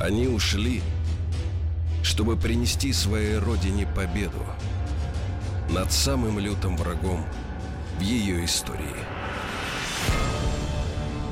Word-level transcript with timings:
Они 0.00 0.28
ушли, 0.28 0.82
чтобы 2.02 2.36
принести 2.36 2.92
своей 2.92 3.38
родине 3.38 3.86
победу 3.86 4.44
над 5.70 5.90
самым 5.90 6.38
лютым 6.38 6.76
врагом 6.76 7.24
в 7.98 8.00
ее 8.00 8.44
истории. 8.44 8.94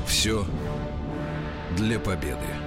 Все 0.07 0.47
для 1.77 1.99
победы. 1.99 2.64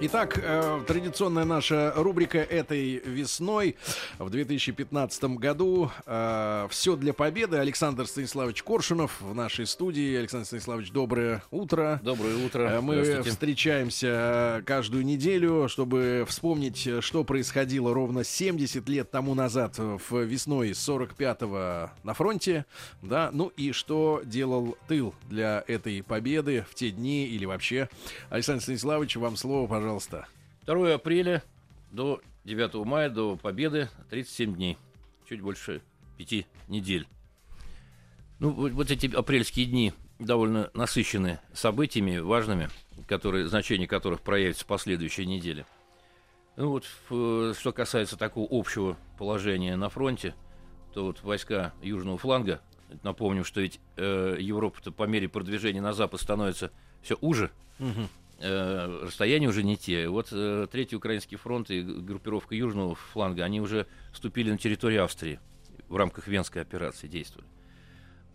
Итак, 0.00 0.38
э, 0.40 0.80
традиционная 0.86 1.44
наша 1.44 1.92
рубрика 1.96 2.38
этой 2.38 2.98
весной 3.04 3.74
в 4.20 4.30
2015 4.30 5.24
году 5.24 5.90
э, 6.06 6.68
«Все 6.70 6.94
для 6.94 7.12
победы». 7.12 7.56
Александр 7.56 8.06
Станиславович 8.06 8.62
Коршунов 8.62 9.20
в 9.20 9.34
нашей 9.34 9.66
студии. 9.66 10.14
Александр 10.14 10.46
Станиславович, 10.46 10.92
доброе 10.92 11.42
утро. 11.50 12.00
Доброе 12.04 12.36
утро. 12.46 12.60
Э, 12.60 12.80
мы 12.80 13.22
встречаемся 13.24 14.62
каждую 14.64 15.04
неделю, 15.04 15.68
чтобы 15.68 16.24
вспомнить, 16.28 16.88
что 17.00 17.24
происходило 17.24 17.92
ровно 17.92 18.22
70 18.22 18.88
лет 18.88 19.10
тому 19.10 19.34
назад, 19.34 19.78
в 19.78 20.22
весной 20.22 20.70
45-го 20.70 21.90
на 22.04 22.14
фронте. 22.14 22.66
Да, 23.02 23.30
ну 23.32 23.48
и 23.56 23.72
что 23.72 24.22
делал 24.24 24.78
тыл 24.86 25.12
для 25.28 25.64
этой 25.66 26.04
победы 26.04 26.64
в 26.70 26.76
те 26.76 26.92
дни 26.92 27.26
или 27.26 27.46
вообще. 27.46 27.88
Александр 28.30 28.62
Станиславович, 28.62 29.16
вам 29.16 29.36
слово, 29.36 29.66
пожалуйста 29.66 29.87
пожалуйста. 29.88 30.26
2 30.66 30.94
апреля 30.96 31.42
до 31.90 32.20
9 32.44 32.84
мая, 32.84 33.08
до 33.08 33.36
Победы, 33.36 33.88
37 34.10 34.54
дней. 34.54 34.76
Чуть 35.26 35.40
больше 35.40 35.80
пяти 36.18 36.46
недель. 36.68 37.08
Ну, 38.38 38.50
вот, 38.50 38.90
эти 38.90 39.06
апрельские 39.14 39.64
дни 39.64 39.94
довольно 40.18 40.70
насыщены 40.74 41.40
событиями 41.54 42.18
важными, 42.18 42.68
которые, 43.06 43.48
значение 43.48 43.88
которых 43.88 44.20
проявится 44.20 44.64
в 44.64 44.66
последующей 44.66 45.24
неделе. 45.24 45.64
Ну 46.56 46.68
вот, 46.68 46.84
что 47.56 47.72
касается 47.72 48.18
такого 48.18 48.46
общего 48.50 48.98
положения 49.16 49.74
на 49.74 49.88
фронте, 49.88 50.34
то 50.92 51.06
вот 51.06 51.22
войска 51.22 51.72
южного 51.80 52.18
фланга, 52.18 52.60
напомним, 53.02 53.44
что 53.44 53.62
ведь 53.62 53.80
э, 53.96 54.36
Европа-то 54.38 54.92
по 54.92 55.04
мере 55.04 55.30
продвижения 55.30 55.80
на 55.80 55.94
запад 55.94 56.20
становится 56.20 56.72
все 57.00 57.16
уже, 57.22 57.50
угу 57.78 58.08
расстояния 58.40 59.48
уже 59.48 59.62
не 59.62 59.76
те. 59.76 60.08
Вот 60.08 60.28
э, 60.32 60.66
Третий 60.70 60.96
Украинский 60.96 61.36
фронт 61.36 61.70
и 61.70 61.82
группировка 61.82 62.54
Южного 62.54 62.94
фланга, 62.94 63.44
они 63.44 63.60
уже 63.60 63.86
вступили 64.12 64.50
на 64.50 64.58
территорию 64.58 65.04
Австрии 65.04 65.40
в 65.88 65.96
рамках 65.96 66.28
Венской 66.28 66.62
операции 66.62 67.08
действовали. 67.08 67.48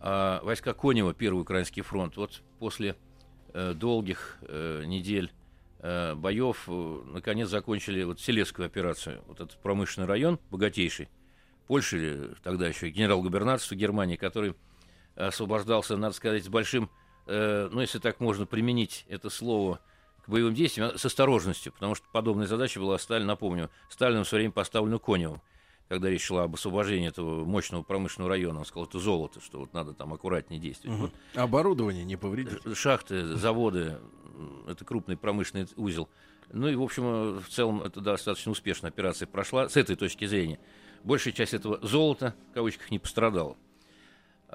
А 0.00 0.42
войска 0.42 0.74
Конева, 0.74 1.14
Первый 1.14 1.40
Украинский 1.40 1.82
фронт, 1.82 2.16
вот 2.16 2.42
после 2.58 2.96
э, 3.54 3.72
долгих 3.72 4.36
э, 4.42 4.84
недель 4.84 5.32
э, 5.78 6.14
боев, 6.14 6.64
э, 6.68 7.02
наконец 7.06 7.48
закончили 7.48 8.02
вот 8.02 8.20
Селецкую 8.20 8.66
операцию. 8.66 9.22
Вот 9.26 9.40
этот 9.40 9.56
промышленный 9.62 10.06
район, 10.06 10.38
богатейший, 10.50 11.08
Польши, 11.66 12.34
тогда 12.42 12.68
еще 12.68 12.90
генерал-губернаторство 12.90 13.74
Германии, 13.74 14.16
который 14.16 14.54
освобождался, 15.14 15.96
надо 15.96 16.14
сказать, 16.14 16.44
с 16.44 16.48
большим, 16.48 16.90
э, 17.26 17.70
ну, 17.72 17.80
если 17.80 17.98
так 17.98 18.20
можно 18.20 18.44
применить 18.44 19.06
это 19.08 19.30
слово, 19.30 19.80
к 20.24 20.28
боевым 20.28 20.54
действиям 20.54 20.96
с 20.96 21.04
осторожностью, 21.04 21.72
потому 21.72 21.94
что 21.94 22.06
подобная 22.12 22.46
задача 22.46 22.80
была 22.80 22.98
Сталин, 22.98 23.26
напомню, 23.26 23.70
Сталином 23.90 24.24
в 24.24 24.28
свое 24.28 24.42
время 24.42 24.52
поставлена 24.52 24.98
Коневым, 24.98 25.40
когда 25.88 26.08
речь 26.08 26.24
шла 26.24 26.44
об 26.44 26.54
освобождении 26.54 27.08
этого 27.08 27.44
мощного 27.44 27.82
промышленного 27.82 28.30
района. 28.30 28.60
Он 28.60 28.64
сказал, 28.64 28.86
это 28.86 28.98
золото, 28.98 29.40
что 29.40 29.60
вот 29.60 29.74
надо 29.74 29.92
там 29.92 30.14
аккуратнее 30.14 30.60
действовать. 30.60 30.98
Угу. 30.98 31.06
Вот. 31.06 31.12
Оборудование 31.34 32.04
не 32.04 32.16
повредить. 32.16 32.58
Шахты, 32.74 33.36
заводы, 33.36 33.98
это 34.66 34.84
крупный 34.84 35.16
промышленный 35.16 35.68
узел. 35.76 36.08
Ну 36.52 36.68
и, 36.68 36.74
в 36.74 36.82
общем, 36.82 37.38
в 37.38 37.48
целом, 37.48 37.82
это 37.82 38.00
достаточно 38.00 38.52
успешная 38.52 38.90
операция 38.90 39.26
прошла 39.26 39.68
с 39.68 39.76
этой 39.76 39.96
точки 39.96 40.26
зрения. 40.26 40.58
Большая 41.02 41.34
часть 41.34 41.52
этого 41.52 41.78
золота, 41.86 42.34
в 42.50 42.54
кавычках, 42.54 42.90
не 42.90 42.98
пострадала. 42.98 43.56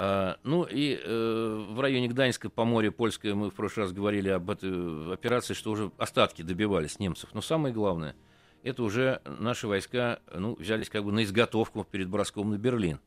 А, 0.01 0.37
ну 0.43 0.63
и 0.63 0.97
э, 0.97 1.65
в 1.71 1.81
районе 1.81 2.07
Гданьска, 2.07 2.49
по 2.49 2.63
морю 2.63 2.93
Польское, 2.93 3.35
мы 3.35 3.49
в 3.49 3.53
прошлый 3.53 3.85
раз 3.85 3.91
говорили 3.91 4.29
об 4.29 4.49
этой 4.49 5.11
операции, 5.13 5.53
что 5.53 5.71
уже 5.71 5.91
остатки 5.97 6.41
добивались 6.41 6.99
немцев. 6.99 7.31
Но 7.33 7.41
самое 7.41 7.73
главное, 7.73 8.15
это 8.63 8.81
уже 8.81 9.21
наши 9.25 9.67
войска 9.67 10.21
ну, 10.33 10.55
взялись 10.55 10.89
как 10.89 11.03
бы 11.03 11.11
на 11.11 11.25
изготовку 11.25 11.83
перед 11.83 12.07
броском 12.07 12.49
на 12.49 12.57
Берлин. 12.57 13.01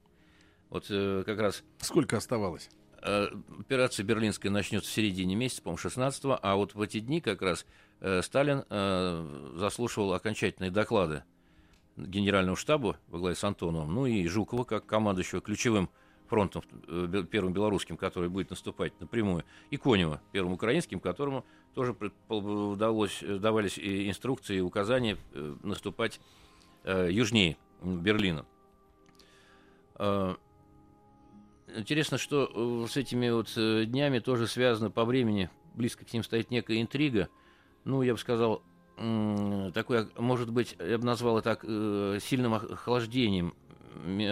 Вот 0.68 0.84
э, 0.90 1.22
как 1.24 1.40
раз... 1.40 1.64
Сколько 1.78 2.18
оставалось? 2.18 2.68
Э, 3.00 3.28
операция 3.58 4.04
берлинская 4.04 4.52
начнется 4.52 4.90
в 4.90 4.92
середине 4.92 5.34
месяца, 5.34 5.62
по-моему, 5.62 5.78
16 5.78 6.24
-го, 6.24 6.38
а 6.42 6.56
вот 6.56 6.74
в 6.74 6.82
эти 6.82 7.00
дни 7.00 7.22
как 7.22 7.40
раз 7.40 7.64
э, 8.00 8.20
Сталин 8.20 8.64
э, 8.68 9.52
заслушивал 9.56 10.12
окончательные 10.12 10.70
доклады 10.70 11.24
генерального 11.96 12.56
штаба 12.58 12.98
во 13.08 13.18
главе 13.18 13.34
с 13.34 13.42
Антоновым, 13.44 13.94
ну 13.94 14.04
и 14.04 14.26
Жукова 14.28 14.64
как 14.64 14.84
командующего 14.84 15.40
ключевым 15.40 15.88
фронтом 16.32 16.62
э, 16.88 17.24
первым 17.30 17.52
белорусским, 17.52 17.98
который 17.98 18.30
будет 18.30 18.48
наступать 18.48 18.98
напрямую, 19.00 19.44
и 19.68 19.76
Конева, 19.76 20.22
первым 20.32 20.54
украинским, 20.54 20.98
которому 20.98 21.44
тоже 21.74 21.94
удалось, 22.30 23.22
э, 23.22 23.36
давались 23.36 23.78
инструкции 23.78 24.56
и 24.56 24.60
указания 24.60 25.18
э, 25.34 25.56
наступать 25.62 26.20
южнее 26.84 27.58
Берлина. 27.80 28.44
Интересно, 31.68 32.18
что 32.18 32.86
с 32.88 32.96
этими 32.96 33.30
вот 33.30 33.52
днями 33.54 34.18
тоже 34.18 34.48
связано 34.48 34.90
по 34.90 35.04
времени, 35.04 35.48
близко 35.74 36.04
к 36.04 36.12
ним 36.12 36.24
стоит 36.24 36.50
некая 36.50 36.82
интрига. 36.82 37.28
Ну, 37.84 38.02
я 38.02 38.14
бы 38.14 38.18
сказал, 38.18 38.64
такое, 38.96 40.08
может 40.18 40.50
быть, 40.50 40.74
я 40.80 40.98
бы 40.98 41.04
назвал 41.04 41.38
это 41.38 42.18
сильным 42.20 42.54
охлаждением 42.54 43.54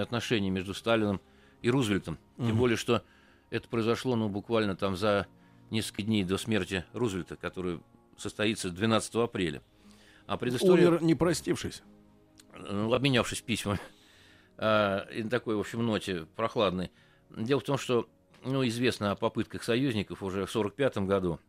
отношений 0.02 0.50
между 0.50 0.74
Сталином 0.74 1.20
и 1.62 1.70
Рузвельтом. 1.70 2.18
Угу. 2.38 2.46
Тем 2.46 2.56
более, 2.56 2.76
что 2.76 3.02
это 3.50 3.68
произошло, 3.68 4.16
ну, 4.16 4.28
буквально 4.28 4.76
там 4.76 4.96
за 4.96 5.26
несколько 5.70 6.02
дней 6.02 6.24
до 6.24 6.38
смерти 6.38 6.84
Рузвельта, 6.92 7.36
который 7.36 7.80
состоится 8.16 8.70
12 8.70 9.14
апреля. 9.16 9.62
А 10.26 10.36
предыстория... 10.36 10.88
Умер, 10.88 11.02
не 11.02 11.14
простившись. 11.14 11.82
Ну, 12.56 12.92
обменявшись 12.92 13.40
письмами. 13.40 13.80
А, 14.56 15.06
и 15.10 15.22
на 15.22 15.30
такой, 15.30 15.56
в 15.56 15.60
общем, 15.60 15.84
ноте 15.84 16.26
прохладной. 16.36 16.90
Дело 17.30 17.60
в 17.60 17.64
том, 17.64 17.78
что, 17.78 18.08
ну, 18.44 18.66
известно 18.66 19.12
о 19.12 19.16
попытках 19.16 19.62
союзников 19.62 20.22
уже 20.22 20.46
в 20.46 20.50
1945 20.50 20.98
году 21.06 21.40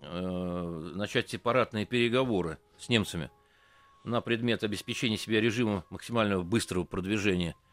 э, 0.00 0.92
начать 0.94 1.30
сепаратные 1.30 1.86
переговоры 1.86 2.58
с 2.78 2.88
немцами 2.88 3.30
на 4.04 4.20
предмет 4.20 4.64
обеспечения 4.64 5.16
себя 5.16 5.40
режима 5.40 5.84
максимального 5.90 6.42
быстрого 6.42 6.84
продвижения– 6.84 7.54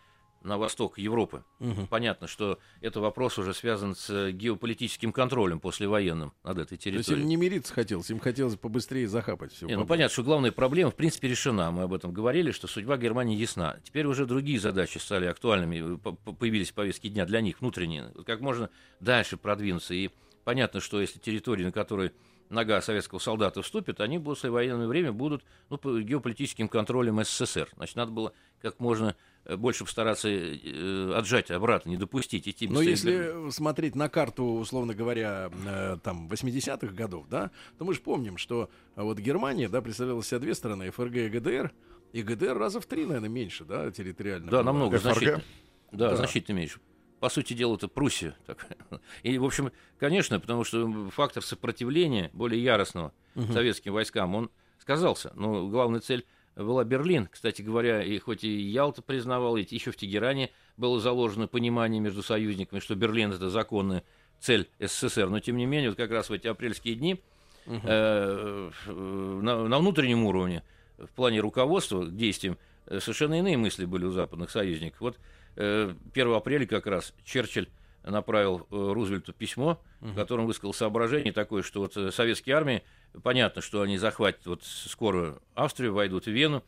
на 0.41 0.57
восток 0.57 0.97
Европы. 0.97 1.43
Угу. 1.59 1.87
Понятно, 1.89 2.27
что 2.27 2.59
это 2.81 2.99
вопрос 2.99 3.37
уже 3.37 3.53
связан 3.53 3.95
с 3.95 4.31
геополитическим 4.31 5.11
контролем 5.11 5.59
послевоенным 5.59 6.33
над 6.43 6.59
этой 6.59 6.77
территорией. 6.77 7.03
То 7.03 7.11
есть 7.11 7.21
им 7.21 7.27
не 7.27 7.35
мириться 7.35 7.73
хотелось, 7.73 8.09
им 8.09 8.19
хотелось 8.19 8.55
побыстрее 8.55 9.07
захапать 9.07 9.53
все. 9.53 9.65
Не, 9.65 9.75
ну 9.75 9.85
понятно, 9.85 10.13
что 10.13 10.23
главная 10.23 10.51
проблема 10.51 10.91
в 10.91 10.95
принципе 10.95 11.27
решена. 11.27 11.71
Мы 11.71 11.83
об 11.83 11.93
этом 11.93 12.13
говорили, 12.13 12.51
что 12.51 12.67
судьба 12.67 12.97
Германии 12.97 13.37
ясна. 13.37 13.77
Теперь 13.83 14.05
уже 14.05 14.25
другие 14.25 14.59
задачи 14.59 14.97
стали 14.97 15.25
актуальными, 15.25 15.97
появились 16.39 16.71
повестки 16.71 17.09
дня 17.09 17.25
для 17.25 17.41
них 17.41 17.59
внутренние. 17.59 18.11
Как 18.25 18.39
можно 18.39 18.69
дальше 18.99 19.37
продвинуться. 19.37 19.93
И 19.93 20.09
понятно, 20.43 20.79
что 20.79 21.01
если 21.01 21.19
территории, 21.19 21.65
на 21.65 21.71
которой 21.71 22.11
нога 22.49 22.81
советского 22.81 23.19
солдата 23.19 23.61
вступит, 23.61 24.01
они 24.01 24.17
в 24.17 24.23
послевоенное 24.23 24.87
время 24.87 25.11
будут 25.11 25.43
ну, 25.69 25.77
по 25.77 25.99
геополитическим 25.99 26.67
контролем 26.67 27.23
СССР. 27.23 27.69
Значит, 27.75 27.95
надо 27.95 28.11
было 28.11 28.33
как 28.61 28.79
можно 28.79 29.15
Э, 29.38 29.38
больше 29.45 29.83
постараться 29.83 30.29
э, 30.29 31.13
отжать 31.15 31.51
обратно, 31.51 31.89
не 31.89 31.97
допустить 31.97 32.47
идти. 32.47 32.67
Но 32.67 32.81
если 32.81 33.49
смотреть 33.51 33.95
на 33.95 34.09
карту, 34.09 34.43
условно 34.43 34.93
говоря, 34.93 35.51
э, 35.65 35.97
там 36.03 36.27
80-х 36.27 36.93
годов, 36.93 37.27
да, 37.29 37.51
то 37.77 37.85
мы 37.85 37.93
же 37.93 38.01
помним, 38.01 38.37
что 38.37 38.69
вот 38.95 39.19
Германия, 39.19 39.69
да, 39.69 39.81
представляла 39.81 40.23
себя 40.23 40.39
две 40.39 40.53
страны, 40.53 40.91
ФРГ 40.91 41.15
и 41.15 41.29
ГДР, 41.29 41.73
и 42.13 42.21
ГДР 42.21 42.57
раза 42.57 42.81
в 42.81 42.85
три, 42.85 43.05
наверное, 43.05 43.29
меньше, 43.29 43.65
да, 43.65 43.89
территориально. 43.91 44.49
Да, 44.49 44.63
намного, 44.63 44.97
ФРГ? 44.97 45.01
значительно. 45.01 45.43
Да, 45.91 46.09
да, 46.09 46.15
значительно 46.17 46.57
меньше. 46.57 46.79
по 47.19 47.29
сути 47.29 47.53
дела, 47.53 47.75
это 47.75 47.87
Пруссия. 47.87 48.35
И, 49.23 49.37
в 49.37 49.45
общем, 49.45 49.71
конечно, 49.97 50.39
потому 50.39 50.63
что 50.63 51.09
фактор 51.09 51.43
сопротивления 51.43 52.29
более 52.33 52.63
яростного 52.63 53.13
угу. 53.35 53.51
советским 53.51 53.93
войскам, 53.93 54.35
он 54.35 54.51
сказался. 54.79 55.31
Но 55.35 55.67
главная 55.67 55.99
цель 55.99 56.25
была 56.63 56.83
Берлин. 56.83 57.27
Кстати 57.31 57.61
говоря, 57.61 58.03
и 58.03 58.17
хоть 58.19 58.43
и 58.43 58.49
Ялта 58.49 59.01
признавал, 59.01 59.57
и 59.57 59.65
еще 59.67 59.91
в 59.91 59.97
Тегеране 59.97 60.51
было 60.77 60.99
заложено 60.99 61.47
понимание 61.47 61.99
между 61.99 62.23
союзниками, 62.23 62.79
что 62.79 62.95
Берлин 62.95 63.31
это 63.31 63.49
законная 63.49 64.03
цель 64.39 64.69
СССР, 64.79 65.29
но 65.29 65.39
тем 65.39 65.57
не 65.57 65.65
менее, 65.65 65.89
вот 65.89 65.97
как 65.97 66.11
раз 66.11 66.29
в 66.29 66.33
эти 66.33 66.47
апрельские 66.47 66.95
дни 66.95 67.21
угу. 67.65 67.81
э, 67.83 68.71
на, 68.87 69.67
на 69.67 69.79
внутреннем 69.79 70.25
уровне, 70.25 70.63
в 70.97 71.09
плане 71.09 71.39
руководства 71.39 72.03
к 72.03 72.15
действиям, 72.15 72.57
э, 72.87 72.99
совершенно 72.99 73.39
иные 73.39 73.57
мысли 73.57 73.85
были 73.85 74.05
у 74.05 74.11
западных 74.11 74.49
союзников. 74.49 75.01
Вот 75.01 75.19
э, 75.55 75.93
1 76.13 76.33
апреля 76.33 76.65
как 76.65 76.87
раз 76.87 77.13
Черчилль 77.25 77.69
направил 78.11 78.67
э, 78.69 78.91
Рузвельту 78.93 79.33
письмо, 79.33 79.81
в 79.99 80.15
котором 80.15 80.45
высказал 80.45 80.73
соображение 80.73 81.33
такое, 81.33 81.63
что 81.63 81.81
вот 81.81 81.95
э, 81.97 82.11
советские 82.11 82.55
армии, 82.55 82.83
понятно, 83.23 83.61
что 83.61 83.81
они 83.81 83.97
захватят 83.97 84.45
вот 84.45 84.63
скоро 84.63 85.39
Австрию, 85.55 85.93
войдут 85.93 86.25
в 86.25 86.31
Вену. 86.31 86.63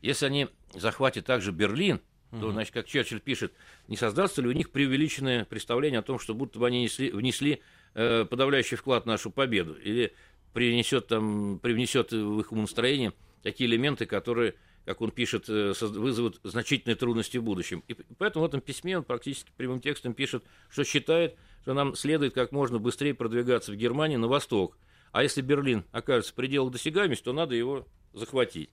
Если 0.00 0.26
они 0.26 0.48
захватят 0.74 1.26
также 1.26 1.52
Берлин, 1.52 2.00
то, 2.40 2.50
значит, 2.50 2.72
как 2.72 2.86
Черчилль 2.86 3.20
пишет, 3.20 3.52
не 3.88 3.96
создастся 3.96 4.40
ли 4.40 4.48
у 4.48 4.52
них 4.52 4.70
преувеличенное 4.70 5.44
представление 5.44 6.00
о 6.00 6.02
том, 6.02 6.18
что 6.18 6.34
будто 6.34 6.58
бы 6.58 6.66
они 6.66 6.82
несли, 6.82 7.10
внесли 7.10 7.60
э, 7.94 8.24
подавляющий 8.24 8.78
вклад 8.78 9.04
в 9.04 9.06
нашу 9.06 9.30
победу, 9.30 9.74
или 9.74 10.14
принесет 10.54 11.08
там, 11.08 11.58
привнесет 11.58 12.12
в 12.12 12.40
их 12.40 12.52
умонастроение 12.52 13.12
такие 13.42 13.68
элементы, 13.68 14.06
которые 14.06 14.54
как 14.84 15.00
он 15.00 15.10
пишет, 15.10 15.48
э, 15.48 15.72
вызовут 15.80 16.40
значительные 16.42 16.96
трудности 16.96 17.36
в 17.36 17.42
будущем. 17.42 17.84
И 17.88 17.94
поэтому 18.18 18.44
в 18.44 18.48
этом 18.48 18.60
письме 18.60 18.98
он 18.98 19.04
практически 19.04 19.50
прямым 19.56 19.80
текстом 19.80 20.14
пишет, 20.14 20.44
что 20.70 20.84
считает, 20.84 21.36
что 21.62 21.74
нам 21.74 21.94
следует 21.94 22.34
как 22.34 22.52
можно 22.52 22.78
быстрее 22.78 23.14
продвигаться 23.14 23.72
в 23.72 23.76
Германии 23.76 24.16
на 24.16 24.26
восток. 24.26 24.76
А 25.12 25.22
если 25.22 25.42
Берлин 25.42 25.84
окажется 25.92 26.32
в 26.32 26.34
пределах 26.34 26.72
досягаемости, 26.72 27.24
то 27.24 27.32
надо 27.32 27.54
его 27.54 27.86
захватить. 28.12 28.70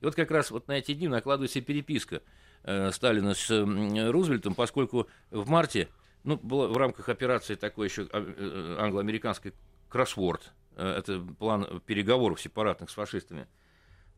И 0.00 0.04
вот 0.04 0.14
как 0.14 0.30
раз 0.30 0.50
вот 0.50 0.68
на 0.68 0.72
эти 0.72 0.94
дни 0.94 1.08
накладывается 1.08 1.60
переписка 1.60 2.22
э, 2.62 2.90
Сталина 2.92 3.34
с 3.34 3.50
Рузвельтом, 3.50 4.54
поскольку 4.54 5.08
в 5.30 5.48
марте, 5.48 5.88
ну, 6.22 6.36
было 6.36 6.68
в 6.68 6.76
рамках 6.76 7.08
операции 7.08 7.54
такой 7.54 7.88
еще 7.88 8.06
а, 8.12 8.22
э, 8.22 8.76
англо-американской 8.78 9.52
кроссворд, 9.88 10.52
это 10.76 11.20
план 11.38 11.82
переговоров 11.84 12.40
сепаратных 12.40 12.90
с 12.90 12.94
фашистами– 12.94 13.48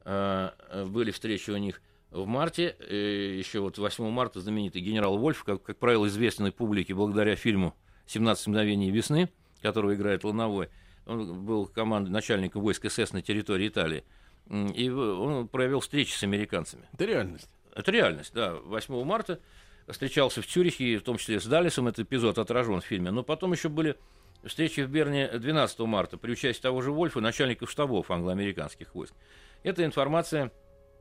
были 0.05 1.11
встречи 1.11 1.51
у 1.51 1.57
них 1.57 1.81
в 2.13 2.27
марте, 2.27 2.77
э, 2.79 3.37
еще 3.39 3.61
вот 3.61 3.79
8 3.79 4.11
марта 4.11 4.41
знаменитый 4.41 4.83
генерал 4.83 5.17
Вольф, 5.17 5.45
как, 5.45 5.63
как 5.63 5.79
правило, 5.79 6.07
известной 6.07 6.53
публике 6.53 6.95
благодаря 6.95 7.37
фильму 7.37 7.75
«17 8.07 8.49
мгновений 8.51 8.91
весны», 8.91 9.31
которого 9.63 9.95
играет 9.95 10.23
Луновой, 10.25 10.69
он 11.07 11.45
был 11.45 11.67
командой 11.67 12.11
начальником 12.11 12.63
войск 12.63 12.91
СС 12.91 13.13
на 13.13 13.23
территории 13.23 13.69
Италии, 13.69 14.05
и 14.51 14.91
он 14.91 15.49
провел 15.49 15.81
встречи 15.81 16.15
с 16.15 16.23
американцами. 16.23 16.85
Это 16.93 17.07
реальность. 17.07 17.49
Это 17.75 17.91
реальность, 17.91 18.35
да. 18.35 18.55
8 18.57 19.05
марта 19.05 19.41
встречался 19.89 20.43
в 20.43 20.47
Цюрихе, 20.47 20.99
в 20.99 21.03
том 21.03 21.17
числе 21.17 21.41
с 21.41 21.47
Далисом, 21.47 21.89
этот 21.89 22.07
эпизод 22.07 22.39
отражен 22.39 22.81
в 22.81 22.85
фильме, 22.85 23.11
но 23.11 23.23
потом 23.23 23.53
еще 23.53 23.69
были 23.69 23.97
встречи 24.45 24.81
в 24.81 24.91
Берне 24.91 25.29
12 25.29 25.79
марта 25.81 26.19
при 26.19 26.33
участии 26.33 26.61
того 26.61 26.83
же 26.83 26.93
Вольфа, 26.93 27.21
начальников 27.21 27.71
штабов 27.71 28.11
англо-американских 28.11 28.95
войск. 28.95 29.15
Эта 29.63 29.85
информация 29.85 30.51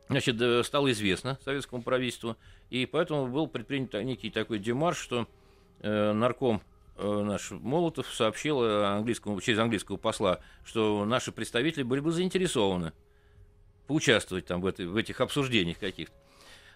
значит, 0.10 0.40
э, 0.42 0.64
стала 0.64 0.92
известна 0.92 1.40
советскому 1.44 1.82
правительству, 1.82 2.38
и 2.70 2.86
поэтому 2.86 3.28
был 3.28 3.48
предпринят 3.48 3.94
некий 3.94 4.30
такой 4.30 4.60
демарш, 4.60 4.98
что 4.98 5.28
э, 5.80 6.12
нарком 6.12 6.62
э, 6.98 7.22
наш 7.24 7.52
Молотов 7.52 8.08
сообщил 8.14 8.62
английскому, 8.62 9.40
через 9.42 9.60
английского 9.60 9.98
посла, 9.98 10.40
что 10.64 11.06
наши 11.06 11.32
представители 11.32 11.84
были 11.84 12.02
бы 12.02 12.12
заинтересованы 12.12 12.94
поучаствовать 13.88 14.46
там 14.46 14.62
в, 14.62 14.66
этой, 14.66 14.86
в 14.86 14.96
этих 14.96 15.22
обсуждениях 15.22 15.80
каких-то. 15.80 16.16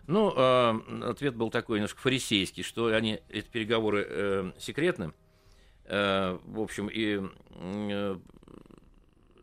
Ну, 0.07 0.33
э, 0.35 1.09
ответ 1.09 1.35
был 1.35 1.49
такой 1.49 1.77
немножко 1.79 1.99
фарисейский, 1.99 2.63
что 2.63 2.87
они, 2.87 3.19
эти 3.29 3.47
переговоры 3.47 4.05
э, 4.07 4.51
секретны. 4.57 5.13
В 5.87 6.61
общем, 6.61 6.89
и 6.91 7.21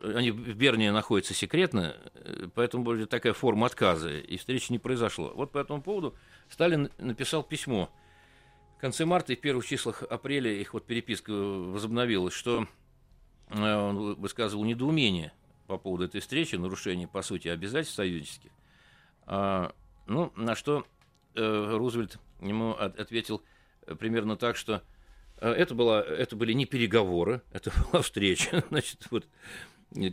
они 0.03 0.31
в 0.31 0.55
Берне 0.55 0.91
находятся 0.91 1.33
секретно, 1.33 1.95
э, 2.13 2.47
поэтому 2.53 2.83
будет 2.83 3.09
такая 3.09 3.33
форма 3.33 3.67
отказа, 3.67 4.11
и 4.11 4.37
встречи 4.37 4.71
не 4.71 4.79
произошло. 4.79 5.31
Вот 5.35 5.51
по 5.51 5.57
этому 5.59 5.81
поводу 5.81 6.15
Сталин 6.49 6.89
написал 6.97 7.43
письмо. 7.43 7.89
В 8.77 8.81
конце 8.81 9.05
марта 9.05 9.31
и 9.33 9.35
в 9.37 9.39
первых 9.39 9.65
числах 9.65 10.03
апреля 10.03 10.51
их 10.51 10.73
вот 10.73 10.85
переписка 10.85 11.31
возобновилась, 11.31 12.33
что 12.33 12.67
э, 13.49 13.75
он 13.75 14.15
высказывал 14.15 14.65
недоумение 14.65 15.31
по 15.67 15.77
поводу 15.77 16.03
этой 16.03 16.19
встречи, 16.19 16.55
нарушение, 16.55 17.07
по 17.07 17.21
сути, 17.21 17.47
обязательств 17.47 17.95
союзнических. 17.95 18.51
А, 19.25 19.73
ну, 20.05 20.33
на 20.35 20.55
что 20.55 20.85
э, 21.35 21.75
Рузвельт 21.77 22.19
ему 22.41 22.73
от, 22.73 22.99
ответил 22.99 23.41
примерно 23.99 24.35
так, 24.35 24.57
что 24.57 24.81
это, 25.39 25.75
была, 25.75 26.01
это 26.01 26.35
были 26.35 26.53
не 26.53 26.65
переговоры, 26.65 27.41
это 27.53 27.71
была 27.91 28.01
встреча. 28.01 28.65
Значит, 28.69 29.07
вот 29.09 29.25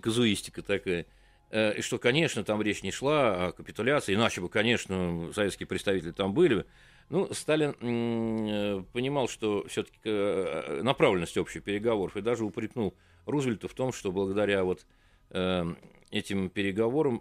казуистика 0.02 0.62
такая. 0.62 1.06
Э, 1.50 1.74
и 1.76 1.82
что, 1.82 1.98
конечно, 1.98 2.44
там 2.44 2.62
речь 2.62 2.82
не 2.82 2.90
шла 2.90 3.48
о 3.48 3.52
капитуляции, 3.52 4.14
иначе 4.14 4.40
бы, 4.40 4.48
конечно, 4.48 5.30
советские 5.34 5.66
представители 5.66 6.12
там 6.12 6.32
были. 6.32 6.64
Ну, 7.08 7.32
Сталин 7.32 7.74
э, 7.80 8.84
понимал, 8.92 9.28
что 9.28 9.66
все-таки 9.68 9.98
э, 10.04 10.80
направленность 10.82 11.36
общих 11.36 11.64
переговоров, 11.64 12.16
и 12.16 12.22
даже 12.22 12.44
упрекнул 12.44 12.94
Рузвельта 13.26 13.68
в 13.68 13.74
том, 13.74 13.92
что 13.92 14.12
благодаря 14.12 14.64
вот 14.64 14.86
этим 16.10 16.50
переговорам, 16.50 17.18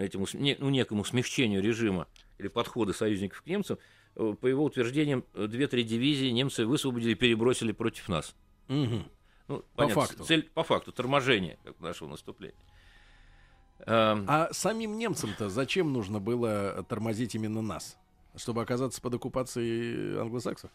этому 0.00 0.26
ну, 0.32 0.70
некому 0.70 1.04
смягчению 1.04 1.62
режима 1.62 2.08
или 2.36 2.48
подхода 2.48 2.92
союзников 2.92 3.42
к 3.42 3.46
немцам, 3.46 3.78
по 4.16 4.46
его 4.48 4.64
утверждениям, 4.64 5.24
две-три 5.34 5.84
дивизии 5.84 6.30
немцы 6.30 6.66
высвободили 6.66 7.12
и 7.12 7.14
перебросили 7.14 7.70
против 7.70 8.08
нас. 8.08 8.34
Угу. 8.68 9.04
Ну, 9.48 9.58
по 9.58 9.82
понятно, 9.82 10.02
факту. 10.02 10.24
Цель 10.24 10.50
по 10.54 10.62
факту, 10.62 10.92
торможение 10.92 11.58
как 11.64 11.78
нашего 11.80 12.08
наступления. 12.08 12.56
Эм, 13.80 14.24
а 14.28 14.48
самим 14.52 14.96
немцам-то 14.96 15.50
зачем 15.50 15.92
нужно 15.92 16.18
было 16.20 16.84
тормозить 16.88 17.34
именно 17.34 17.60
нас? 17.60 17.98
Чтобы 18.36 18.62
оказаться 18.62 19.00
под 19.00 19.14
оккупацией 19.14 20.18
англосаксов? 20.18 20.70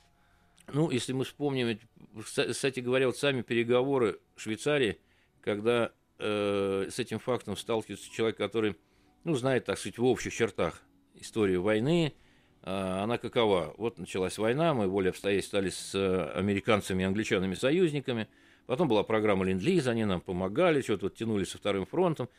Ну, 0.72 0.92
если 0.92 1.14
мы 1.14 1.26
вспомним, 1.26 1.80
кстати 2.24 2.80
говоря, 2.80 3.08
вот 3.08 3.18
сами 3.18 3.42
переговоры 3.42 4.20
Швейцарии, 4.36 5.00
когда 5.42 5.92
э, 6.20 6.88
с 6.92 7.00
этим 7.00 7.18
фактом 7.18 7.58
сталкивается 7.58 8.12
человек, 8.12 8.38
который, 8.38 8.78
ну, 9.24 9.34
знает, 9.34 9.66
так 9.66 9.80
сказать, 9.80 9.98
в 9.98 10.06
общих 10.06 10.32
чертах 10.32 10.84
историю 11.16 11.64
войны, 11.64 12.14
э, 12.62 12.70
она 12.70 13.18
какова? 13.18 13.74
Вот 13.78 13.98
началась 13.98 14.38
война, 14.38 14.76
мы 14.76 14.88
более 14.88 15.10
обстоятельств 15.10 15.50
стали 15.50 15.70
с 15.70 15.96
э, 15.96 16.32
американцами 16.36 17.02
и 17.02 17.06
англичанами 17.06 17.56
союзниками– 17.56 18.28
Потом 18.70 18.88
была 18.88 19.02
программа 19.02 19.46
ленд 19.46 19.88
они 19.88 20.06
нам 20.06 20.22
помогали, 20.22 20.82
что-то 20.82 21.08
вот 21.08 21.16
тянули 21.16 21.44
со 21.44 21.58
вторым 21.58 21.88
фронтом. 21.88 22.30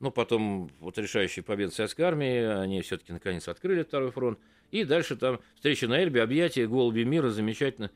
Но 0.00 0.10
потом 0.10 0.68
вот 0.80 0.98
решающая 0.98 1.44
победа 1.44 1.72
советской 1.72 2.02
армии, 2.02 2.42
они 2.42 2.82
все-таки 2.82 3.12
наконец 3.12 3.46
открыли 3.46 3.84
второй 3.84 4.10
фронт. 4.10 4.36
И 4.72 4.82
дальше 4.82 5.14
там 5.14 5.38
встреча 5.54 5.86
на 5.86 6.02
Эльбе, 6.02 6.24
объятия, 6.24 6.66
голуби 6.66 7.04
мира, 7.04 7.28
замечательно. 7.28 7.92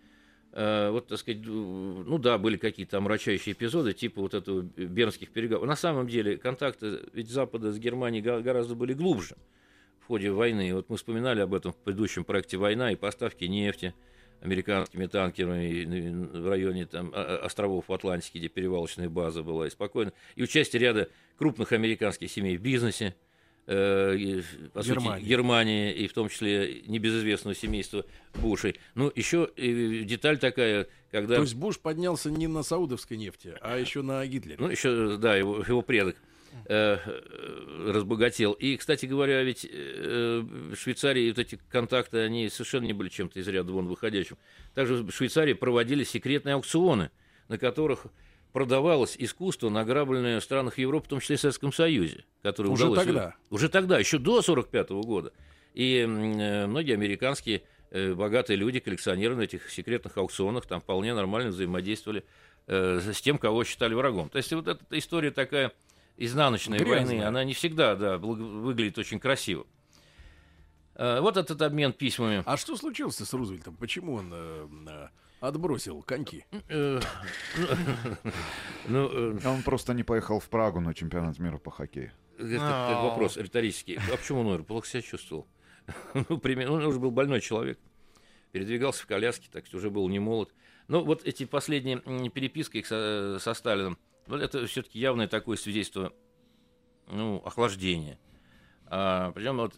Э, 0.53 0.91
вот, 0.91 1.09
так 1.09 1.19
сказать, 1.19 1.41
ну 1.45 2.17
да, 2.19 2.39
были 2.39 2.59
какие-то 2.59 2.99
омрачающие 2.99 3.55
эпизоды, 3.55 3.93
типа 3.93 4.21
вот 4.21 4.35
этого 4.35 4.63
бернских 4.63 5.31
переговоров. 5.31 5.69
На 5.69 5.75
самом 5.75 6.07
деле 6.07 6.37
контакты 6.37 7.01
ведь 7.13 7.29
Запада 7.29 7.73
с 7.73 7.79
Германией 7.81 8.23
гораздо 8.23 8.77
были 8.77 8.93
глубже 8.93 9.35
в 9.99 10.07
ходе 10.07 10.31
войны. 10.31 10.73
Вот 10.77 10.91
мы 10.91 10.97
вспоминали 10.97 11.41
об 11.41 11.55
этом 11.55 11.73
в 11.73 11.77
предыдущем 11.77 12.23
проекте 12.23 12.57
«Война» 12.57 12.93
и 12.93 12.95
поставки 12.95 13.47
нефти– 13.47 13.95
американскими 14.41 15.07
танкерами 15.07 16.39
в 16.39 16.49
районе 16.49 16.87
там, 16.87 17.13
а, 17.15 17.39
а, 17.43 17.47
островов 17.47 17.87
в 17.89 17.93
Атлантике, 17.93 18.39
где 18.39 18.49
перевалочная 18.49 19.09
база 19.09 19.43
была, 19.43 19.67
и 19.67 19.71
спокойно. 19.71 20.13
И 20.35 20.43
участие 20.43 20.81
ряда 20.81 21.09
крупных 21.39 21.73
американских 21.73 22.31
семей 22.31 22.57
в 22.57 22.63
бизнесе, 22.63 23.15
э, 23.67 24.43
по 24.73 24.83
Германия. 24.83 25.19
сути, 25.19 25.29
Германии, 25.29 25.93
и 25.93 26.09
в 26.09 26.13
том 26.13 26.29
числе 26.29 26.83
небезызвестного 26.87 27.55
семейства 27.55 28.05
Бушей. 28.35 28.77
Ну, 28.95 29.13
еще 29.15 29.51
деталь 29.57 30.39
такая, 30.39 30.87
когда... 31.11 31.37
То 31.37 31.43
есть 31.43 31.55
Буш 31.55 31.79
поднялся 31.79 32.31
не 32.31 32.47
на 32.47 32.63
саудовской 32.63 33.17
нефти, 33.17 33.55
а 33.61 33.79
еще 33.79 34.03
на 34.03 34.27
Гитлере. 34.27 34.57
Ну, 34.59 34.71
еще, 34.71 35.17
да, 35.19 35.37
его, 35.37 35.63
его 35.67 35.83
предок. 35.83 36.17
Э, 36.67 36.99
э, 37.05 37.91
разбогател. 37.93 38.53
И, 38.53 38.77
кстати 38.77 39.07
говоря, 39.07 39.43
ведь 39.43 39.67
э, 39.69 40.41
в 40.41 40.77
Швейцарии 40.77 41.29
вот 41.29 41.39
эти 41.39 41.59
контакты, 41.69 42.19
они 42.19 42.49
совершенно 42.49 42.85
не 42.85 42.93
были 42.93 43.09
чем-то 43.09 43.41
из 43.41 43.49
ряда 43.49 43.73
вон 43.73 43.87
выходящим. 43.87 44.37
Также 44.75 44.97
в 44.97 45.11
Швейцарии 45.11 45.53
проводили 45.53 46.05
секретные 46.05 46.55
аукционы, 46.55 47.11
на 47.49 47.59
которых 47.59 48.07
продавалось 48.53 49.17
искусство, 49.19 49.69
награбленное 49.69 50.41
в 50.41 50.45
странах 50.45 50.79
Европы, 50.79 51.07
в 51.07 51.09
том 51.09 51.21
числе 51.21 51.35
и 51.35 51.39
в 51.39 51.41
Советском 51.41 51.73
Союзе. 51.73 52.25
Которое 52.43 52.71
уже 52.71 52.89
удалось... 52.89 53.07
тогда? 53.07 53.35
Уже 53.51 53.69
тогда, 53.69 53.99
еще 53.99 54.19
до 54.19 54.39
1945 54.39 54.91
года. 55.07 55.33
И 55.75 56.05
многие 56.07 56.95
американские 56.95 57.63
э, 57.91 58.13
богатые 58.15 58.57
люди, 58.57 58.81
коллекционеры 58.81 59.37
на 59.37 59.43
этих 59.43 59.71
секретных 59.71 60.17
аукционах 60.19 60.67
там 60.67 60.81
вполне 60.81 61.15
нормально 61.15 61.51
взаимодействовали 61.51 62.25
э, 62.67 63.01
с 63.13 63.21
тем, 63.21 63.39
кого 63.39 63.65
считали 63.65 63.95
врагом. 63.95 64.29
То 64.29 64.39
есть 64.39 64.53
вот 64.53 64.67
эта 64.67 64.85
история 64.91 65.31
такая 65.31 65.73
изнаночной 66.21 66.79
Грязная. 66.79 67.05
войны, 67.07 67.23
она 67.25 67.43
не 67.45 67.55
всегда 67.55 67.97
да, 67.97 68.19
благ- 68.19 68.39
выглядит 68.39 68.99
очень 68.99 69.19
красиво. 69.19 69.67
Э, 70.95 71.21
вот 71.21 71.37
этот 71.37 71.61
обмен 71.63 71.93
письмами. 71.93 72.43
А 72.47 72.57
что 72.57 72.77
случилось 72.77 73.17
с 73.17 73.33
Рузвельтом? 73.33 73.77
Почему 73.77 74.15
он 74.15 74.31
э, 74.33 74.69
э, 74.89 75.09
отбросил 75.41 76.03
коньки? 76.03 76.45
Э, 76.69 77.01
Ну, 78.89 79.39
Он 79.45 79.63
просто 79.63 79.95
не 79.95 80.03
поехал 80.03 80.41
в 80.41 80.49
Прагу 80.49 80.81
на 80.81 80.95
чемпионат 80.95 81.39
мира 81.39 81.59
по 81.59 81.71
хоккею. 81.71 82.13
это 82.39 82.59
как 82.59 83.03
вопрос 83.03 83.37
риторический. 83.37 83.97
А 84.13 84.17
почему 84.17 84.47
он? 84.49 84.65
Плохо 84.65 84.87
себя 84.87 85.03
чувствовал. 85.03 85.47
Ну, 86.29 86.39
примерно, 86.39 86.75
он 86.77 86.85
уже 86.85 86.99
был 87.01 87.11
больной 87.11 87.41
человек. 87.41 87.79
Передвигался 88.53 89.03
в 89.03 89.07
коляске, 89.07 89.49
так 89.51 89.67
что 89.67 89.77
уже 89.79 89.91
был 89.91 90.09
не 90.09 90.19
молод. 90.19 90.53
Но 90.89 91.05
вот 91.05 91.25
эти 91.25 91.45
последние 91.47 91.99
переписки 92.31 92.83
со, 92.83 93.39
со 93.41 93.55
Сталином, 93.55 93.97
вот 94.27 94.41
это 94.41 94.67
все-таки 94.67 94.99
явное 94.99 95.29
такое 95.29 95.57
свидетельство 95.57 96.13
ну, 97.11 97.43
охлаждения. 97.45 98.19
А, 98.87 99.33
причем 99.33 99.57
вот 99.57 99.75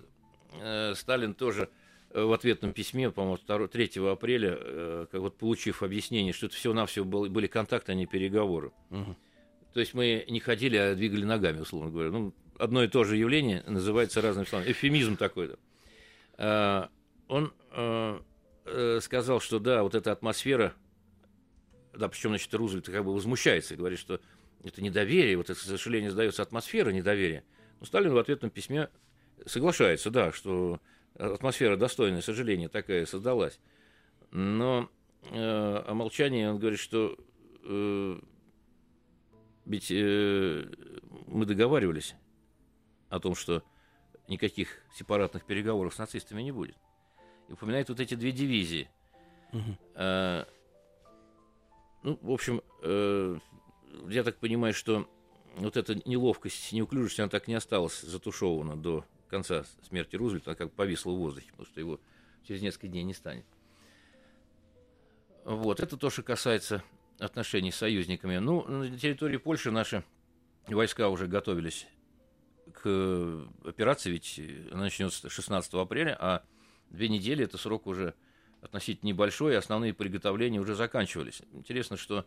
э, 0.60 0.94
Сталин 0.94 1.34
тоже 1.34 1.68
э, 2.10 2.22
в 2.22 2.32
ответном 2.32 2.72
письме, 2.72 3.10
по-моему, 3.10 3.38
2, 3.46 3.68
3 3.68 3.90
апреля, 4.10 4.56
э, 4.58 5.06
как 5.10 5.20
вот 5.20 5.36
получив 5.36 5.82
объяснение, 5.82 6.32
что 6.32 6.46
это 6.46 6.56
всего-навсего 6.56 7.04
был- 7.04 7.28
были 7.28 7.46
контакты, 7.46 7.92
а 7.92 7.94
не 7.94 8.06
переговоры. 8.06 8.72
То 9.72 9.80
есть 9.80 9.94
мы 9.94 10.24
не 10.28 10.40
ходили, 10.40 10.76
а 10.76 10.94
двигали 10.94 11.24
ногами, 11.24 11.60
условно 11.60 11.90
говоря. 11.90 12.10
Ну, 12.10 12.34
одно 12.58 12.84
и 12.84 12.88
то 12.88 13.04
же 13.04 13.16
явление 13.16 13.62
называется 13.66 14.20
разными 14.20 14.46
словами. 14.46 14.70
Эвфемизм 14.70 15.16
такой-то. 15.16 15.58
А, 16.36 16.90
Он 17.28 17.52
э, 17.70 18.20
э, 18.66 19.00
сказал, 19.00 19.40
что 19.40 19.58
да, 19.58 19.82
вот 19.82 19.94
эта 19.94 20.12
атмосфера, 20.12 20.74
да, 21.94 22.08
причем, 22.08 22.30
значит, 22.30 22.52
Рузвельт 22.54 22.86
как 22.86 23.04
бы 23.04 23.14
возмущается 23.14 23.74
и 23.74 23.76
говорит, 23.76 23.98
что 23.98 24.20
это 24.62 24.82
недоверие, 24.82 25.36
вот 25.36 25.50
это, 25.50 25.58
к 25.58 25.62
сожалению, 25.62 26.10
сдается 26.10 26.42
атмосфера 26.42 26.90
недоверия. 26.90 27.44
Но 27.80 27.86
Сталин 27.86 28.12
в 28.12 28.18
ответном 28.18 28.50
письме 28.50 28.88
соглашается, 29.46 30.10
да, 30.10 30.32
что 30.32 30.80
атмосфера 31.16 31.76
достойная 31.76 32.22
сожаления 32.22 32.68
такая 32.68 33.06
создалась. 33.06 33.58
Но 34.30 34.88
э, 35.30 35.84
о 35.86 35.94
молчании 35.94 36.46
он 36.46 36.58
говорит, 36.58 36.78
что 36.78 37.18
э, 37.64 38.20
ведь 39.64 39.90
э, 39.90 40.64
мы 41.26 41.46
договаривались 41.46 42.14
о 43.08 43.20
том, 43.20 43.34
что 43.34 43.62
никаких 44.28 44.78
сепаратных 44.94 45.44
переговоров 45.44 45.94
с 45.94 45.98
нацистами 45.98 46.42
не 46.42 46.52
будет. 46.52 46.76
И 47.48 47.52
упоминает 47.52 47.88
вот 47.88 48.00
эти 48.00 48.14
две 48.14 48.32
дивизии. 48.32 48.88
Э, 49.94 50.44
ну, 52.02 52.18
в 52.20 52.30
общем, 52.30 52.62
э, 52.82 53.38
я 54.08 54.24
так 54.24 54.38
понимаю, 54.38 54.74
что 54.74 55.08
вот 55.56 55.76
эта 55.76 55.94
неловкость, 56.08 56.72
неуклюжесть, 56.72 57.20
она 57.20 57.28
так 57.28 57.48
не 57.48 57.54
осталась 57.54 58.00
затушевана 58.00 58.76
до 58.76 59.04
конца 59.28 59.64
смерти 59.86 60.16
Рузвельта, 60.16 60.50
она 60.50 60.56
как 60.56 60.72
повисла 60.72 61.12
в 61.12 61.16
воздухе, 61.16 61.50
потому 61.50 61.66
что 61.66 61.80
его 61.80 62.00
через 62.46 62.62
несколько 62.62 62.88
дней 62.88 63.02
не 63.02 63.14
станет. 63.14 63.46
Вот, 65.44 65.80
это 65.80 65.96
то, 65.96 66.10
что 66.10 66.22
касается 66.22 66.82
отношений 67.18 67.70
с 67.70 67.76
союзниками. 67.76 68.38
Ну, 68.38 68.64
на 68.66 68.98
территории 68.98 69.36
Польши 69.36 69.70
наши 69.70 70.04
войска 70.66 71.08
уже 71.08 71.26
готовились 71.26 71.86
к 72.72 73.46
операции, 73.64 74.10
ведь 74.10 74.40
она 74.70 74.82
начнется 74.82 75.28
16 75.28 75.74
апреля, 75.74 76.16
а 76.18 76.44
две 76.90 77.08
недели 77.08 77.44
это 77.44 77.58
срок 77.58 77.86
уже 77.86 78.14
относительно 78.62 79.08
небольшой, 79.10 79.52
и 79.52 79.56
основные 79.56 79.92
приготовления 79.92 80.60
уже 80.60 80.74
заканчивались. 80.74 81.42
Интересно, 81.52 81.96
что 81.96 82.24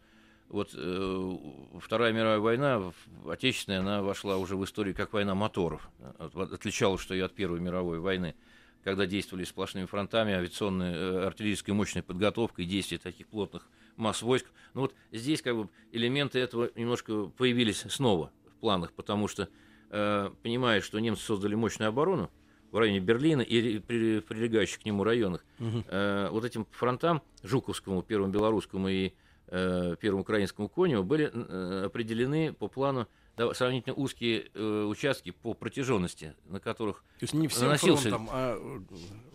вот 0.49 0.71
э, 0.75 1.37
Вторая 1.79 2.13
мировая 2.13 2.39
война, 2.39 2.93
отечественная, 3.27 3.79
она 3.79 4.03
вошла 4.03 4.37
уже 4.37 4.55
в 4.55 4.63
историю 4.63 4.93
как 4.93 5.13
война 5.13 5.33
моторов. 5.33 5.89
От- 6.19 6.35
Отличалась, 6.35 7.01
что 7.01 7.15
и 7.15 7.19
от 7.19 7.33
Первой 7.33 7.59
мировой 7.59 7.99
войны, 7.99 8.35
когда 8.83 9.07
действовали 9.07 9.43
сплошными 9.45 9.85
фронтами, 9.85 10.33
авиационная, 10.33 10.93
э, 10.93 11.25
артиллерийская 11.25 11.73
мощная 11.73 12.03
подготовка 12.03 12.61
и 12.61 12.65
действия 12.65 12.99
таких 12.99 13.27
плотных 13.27 13.67
масс 13.95 14.21
войск. 14.21 14.45
Ну 14.73 14.81
вот 14.81 14.93
здесь 15.11 15.41
как 15.41 15.55
бы 15.55 15.69
элементы 15.91 16.37
этого 16.39 16.69
немножко 16.75 17.27
появились 17.37 17.85
снова 17.89 18.31
в 18.45 18.59
планах, 18.59 18.91
потому 18.93 19.27
что, 19.27 19.49
э, 19.89 20.29
понимая, 20.43 20.81
что 20.81 20.99
немцы 20.99 21.23
создали 21.23 21.55
мощную 21.55 21.89
оборону 21.89 22.29
в 22.71 22.77
районе 22.77 22.99
Берлина 22.99 23.41
и 23.41 23.79
при- 23.79 24.19
прилегающих 24.19 24.79
к 24.79 24.85
нему 24.85 25.03
районах, 25.03 25.43
э, 25.59 26.29
вот 26.31 26.43
этим 26.45 26.65
фронтам, 26.71 27.21
Жуковскому, 27.43 28.01
Первому 28.03 28.31
Белорусскому 28.31 28.87
и 28.89 29.13
э, 29.47 29.95
Первому 29.99 30.21
Украинскому 30.23 30.67
Коневу, 30.69 31.03
были 31.03 31.31
э, 31.33 31.83
определены 31.85 32.53
по 32.53 32.67
плану 32.67 33.07
да, 33.37 33.53
сравнительно 33.53 33.95
узкие 33.95 34.49
э, 34.53 34.83
участки 34.83 35.31
по 35.31 35.53
протяженности, 35.53 36.35
на 36.47 36.59
которых 36.59 37.03
То 37.19 37.23
есть 37.23 37.33
не 37.33 37.47
всем 37.47 37.67
Наносился- 37.67 38.09
фронтом, 38.09 38.29
а 38.31 38.57
э, 38.57 38.79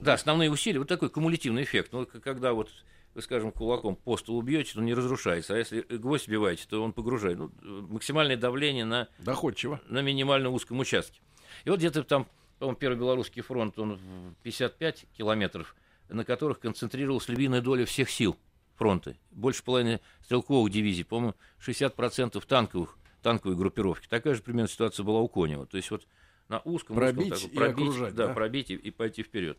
да, 0.00 0.14
основные 0.14 0.50
усилия, 0.50 0.78
вот 0.80 0.88
такой 0.88 1.10
кумулятивный 1.10 1.62
эффект. 1.62 1.92
Ну, 1.92 2.06
когда 2.06 2.52
вот 2.54 2.70
вы, 3.14 3.22
скажем, 3.22 3.50
кулаком 3.52 3.96
по 3.96 4.16
столу 4.16 4.40
бьете, 4.42 4.72
то 4.75 4.80
не 4.80 4.94
разрушается, 4.94 5.54
а 5.54 5.58
если 5.58 5.80
гвоздь 5.82 6.28
биваете, 6.28 6.64
то 6.68 6.82
он 6.82 6.92
погружает. 6.92 7.38
Ну, 7.38 7.50
э, 7.62 7.66
максимальное 7.90 8.37
давление 8.37 8.84
на, 8.84 9.08
доходчиво. 9.18 9.80
на 9.88 10.00
минимально 10.02 10.49
узком 10.50 10.78
участке. 10.80 11.20
И 11.64 11.70
вот 11.70 11.78
где-то 11.80 12.02
там, 12.04 12.26
по-моему, 12.60 12.76
Первый 12.76 12.98
Белорусский 12.98 13.40
фронт, 13.40 13.78
он 13.78 13.94
в 13.96 14.34
55 14.42 15.06
километров, 15.16 15.74
на 16.10 16.26
которых 16.26 16.60
концентрировалась 16.60 17.26
львиная 17.28 17.62
доля 17.62 17.86
всех 17.86 18.10
сил 18.10 18.36
фронта. 18.76 19.16
Больше 19.30 19.64
половины 19.64 20.00
стрелковых 20.20 20.70
дивизий, 20.70 21.04
по-моему, 21.04 21.34
60% 21.66 22.44
танковых, 22.46 22.98
танковой 23.22 23.56
группировки. 23.56 24.06
Такая 24.08 24.34
же 24.34 24.42
примерно 24.42 24.68
ситуация 24.68 25.04
была 25.04 25.20
у 25.20 25.28
Конева. 25.28 25.64
То 25.64 25.78
есть 25.78 25.90
вот 25.90 26.06
на 26.48 26.58
узком, 26.58 26.74
узком 26.74 26.96
Пробить 26.96 27.30
таком- 27.30 27.50
и 27.50 27.66
окружать, 27.66 28.14
да, 28.14 28.26
да? 28.26 28.34
пробить 28.34 28.70
и, 28.70 28.74
и 28.74 28.90
пойти 28.90 29.22
вперед. 29.22 29.58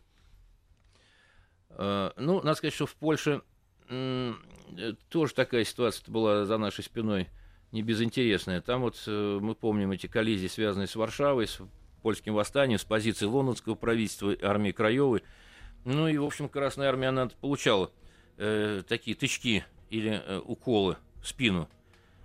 Э, 1.70 2.12
Ну, 2.16 2.36
надо 2.36 2.54
сказать, 2.54 2.74
что 2.74 2.86
в 2.86 2.94
Польше 2.94 3.42
э, 3.88 4.32
тоже 5.08 5.34
такая 5.34 5.64
ситуация 5.64 6.08
была 6.08 6.44
за 6.44 6.56
нашей 6.56 6.84
спиной 6.84 7.28
не 7.72 7.82
безинтересная. 7.82 8.60
Там 8.60 8.82
вот 8.82 9.02
э, 9.08 9.38
мы 9.40 9.56
помним 9.56 9.90
эти 9.90 10.06
коллизии, 10.06 10.46
связанные 10.46 10.86
с 10.86 10.94
Варшавой, 10.94 11.48
с 11.48 11.58
польским 12.02 12.34
восстанием, 12.34 12.78
с 12.78 12.84
позиции 12.84 13.26
лондонского 13.26 13.74
правительства, 13.74 14.34
армии 14.42 14.72
Краевой. 14.72 15.22
Ну 15.84 16.08
и, 16.08 16.16
в 16.16 16.24
общем, 16.24 16.48
Красная 16.48 16.88
Армия, 16.88 17.08
она 17.08 17.28
получала 17.40 17.90
э, 18.36 18.82
такие 18.86 19.16
тычки 19.16 19.64
или 19.90 20.22
э, 20.24 20.40
уколы 20.44 20.96
в 21.22 21.28
спину. 21.28 21.68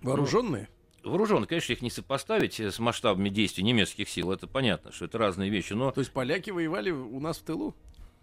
Вооруженные? 0.02 0.68
Вооружен, 1.02 1.46
конечно, 1.46 1.72
их 1.72 1.82
не 1.82 1.90
сопоставить 1.90 2.60
э, 2.60 2.70
с 2.70 2.78
масштабами 2.78 3.28
действий 3.28 3.64
немецких 3.64 4.08
сил, 4.08 4.30
это 4.32 4.46
понятно, 4.46 4.92
что 4.92 5.06
это 5.06 5.18
разные 5.18 5.50
вещи, 5.50 5.72
но 5.72 5.90
То 5.90 6.00
есть 6.00 6.12
поляки 6.12 6.50
воевали 6.50 6.90
у 6.90 7.18
нас 7.20 7.38
в 7.38 7.42
тылу? 7.42 7.74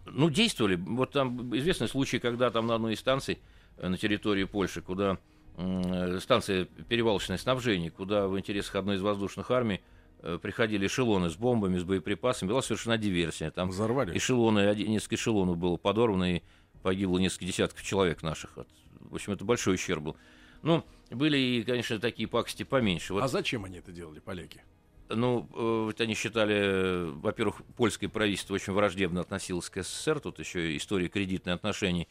ну, 0.06 0.30
действовали. 0.30 0.76
Вот 0.76 1.12
там 1.12 1.56
известный 1.58 1.88
случай, 1.88 2.20
когда 2.20 2.52
там 2.52 2.68
на 2.68 2.76
одной 2.76 2.94
из 2.94 3.00
станций 3.00 3.40
э, 3.78 3.88
на 3.88 3.98
территории 3.98 4.44
Польши, 4.44 4.82
куда 4.82 5.18
э, 5.58 6.20
станция 6.22 6.66
перевалочное 6.66 7.38
снабжение, 7.38 7.92
куда 7.92 8.28
в 8.28 8.38
интересах 8.38 8.76
одной 8.76 8.98
из 8.98 9.02
воздушных 9.02 9.52
армий 9.52 9.82
приходили 10.42 10.88
эшелоны 10.88 11.30
с 11.30 11.36
бомбами, 11.36 11.78
с 11.78 11.84
боеприпасами, 11.84 12.50
была 12.50 12.62
совершена 12.62 12.98
диверсия. 12.98 13.52
Там 13.52 13.70
Взорвали. 13.70 14.18
эшелоны, 14.18 14.74
несколько 14.76 15.16
эшелонов 15.16 15.58
было 15.58 15.78
подорвано, 15.78 16.38
и 16.38 16.42
погибло 16.82 17.18
несколько 17.20 17.46
десятков 17.46 17.84
человек 17.84 18.22
наших. 18.24 18.58
В 19.00 19.16
общем, 19.16 19.34
это 19.34 19.46
большой 19.46 19.76
ущерб 19.76 20.04
был. 20.04 20.18
Ну, 20.62 20.84
были 21.12 21.38
и, 21.38 21.64
конечно, 21.64 22.00
такие 22.00 22.28
пакости 22.28 22.64
поменьше. 22.64 23.14
Вот 23.14 23.24
А 23.24 23.28
зачем 23.28 23.66
они 23.66 23.78
это 23.78 23.92
делали, 23.92 24.20
поляки? 24.20 24.62
ну, 25.08 25.48
э, 25.54 25.84
вот 25.86 26.02
они 26.02 26.16
считали, 26.16 26.56
э, 26.56 27.12
во-первых, 27.18 27.62
польское 27.78 28.10
правительство 28.10 28.56
очень 28.56 28.74
враждебно 28.74 29.22
относилось 29.22 29.70
к 29.70 29.84
СССР, 29.84 30.20
тут 30.20 30.40
еще 30.40 30.76
история 30.78 31.08
кредитных 31.10 31.54
отношений, 31.56 32.08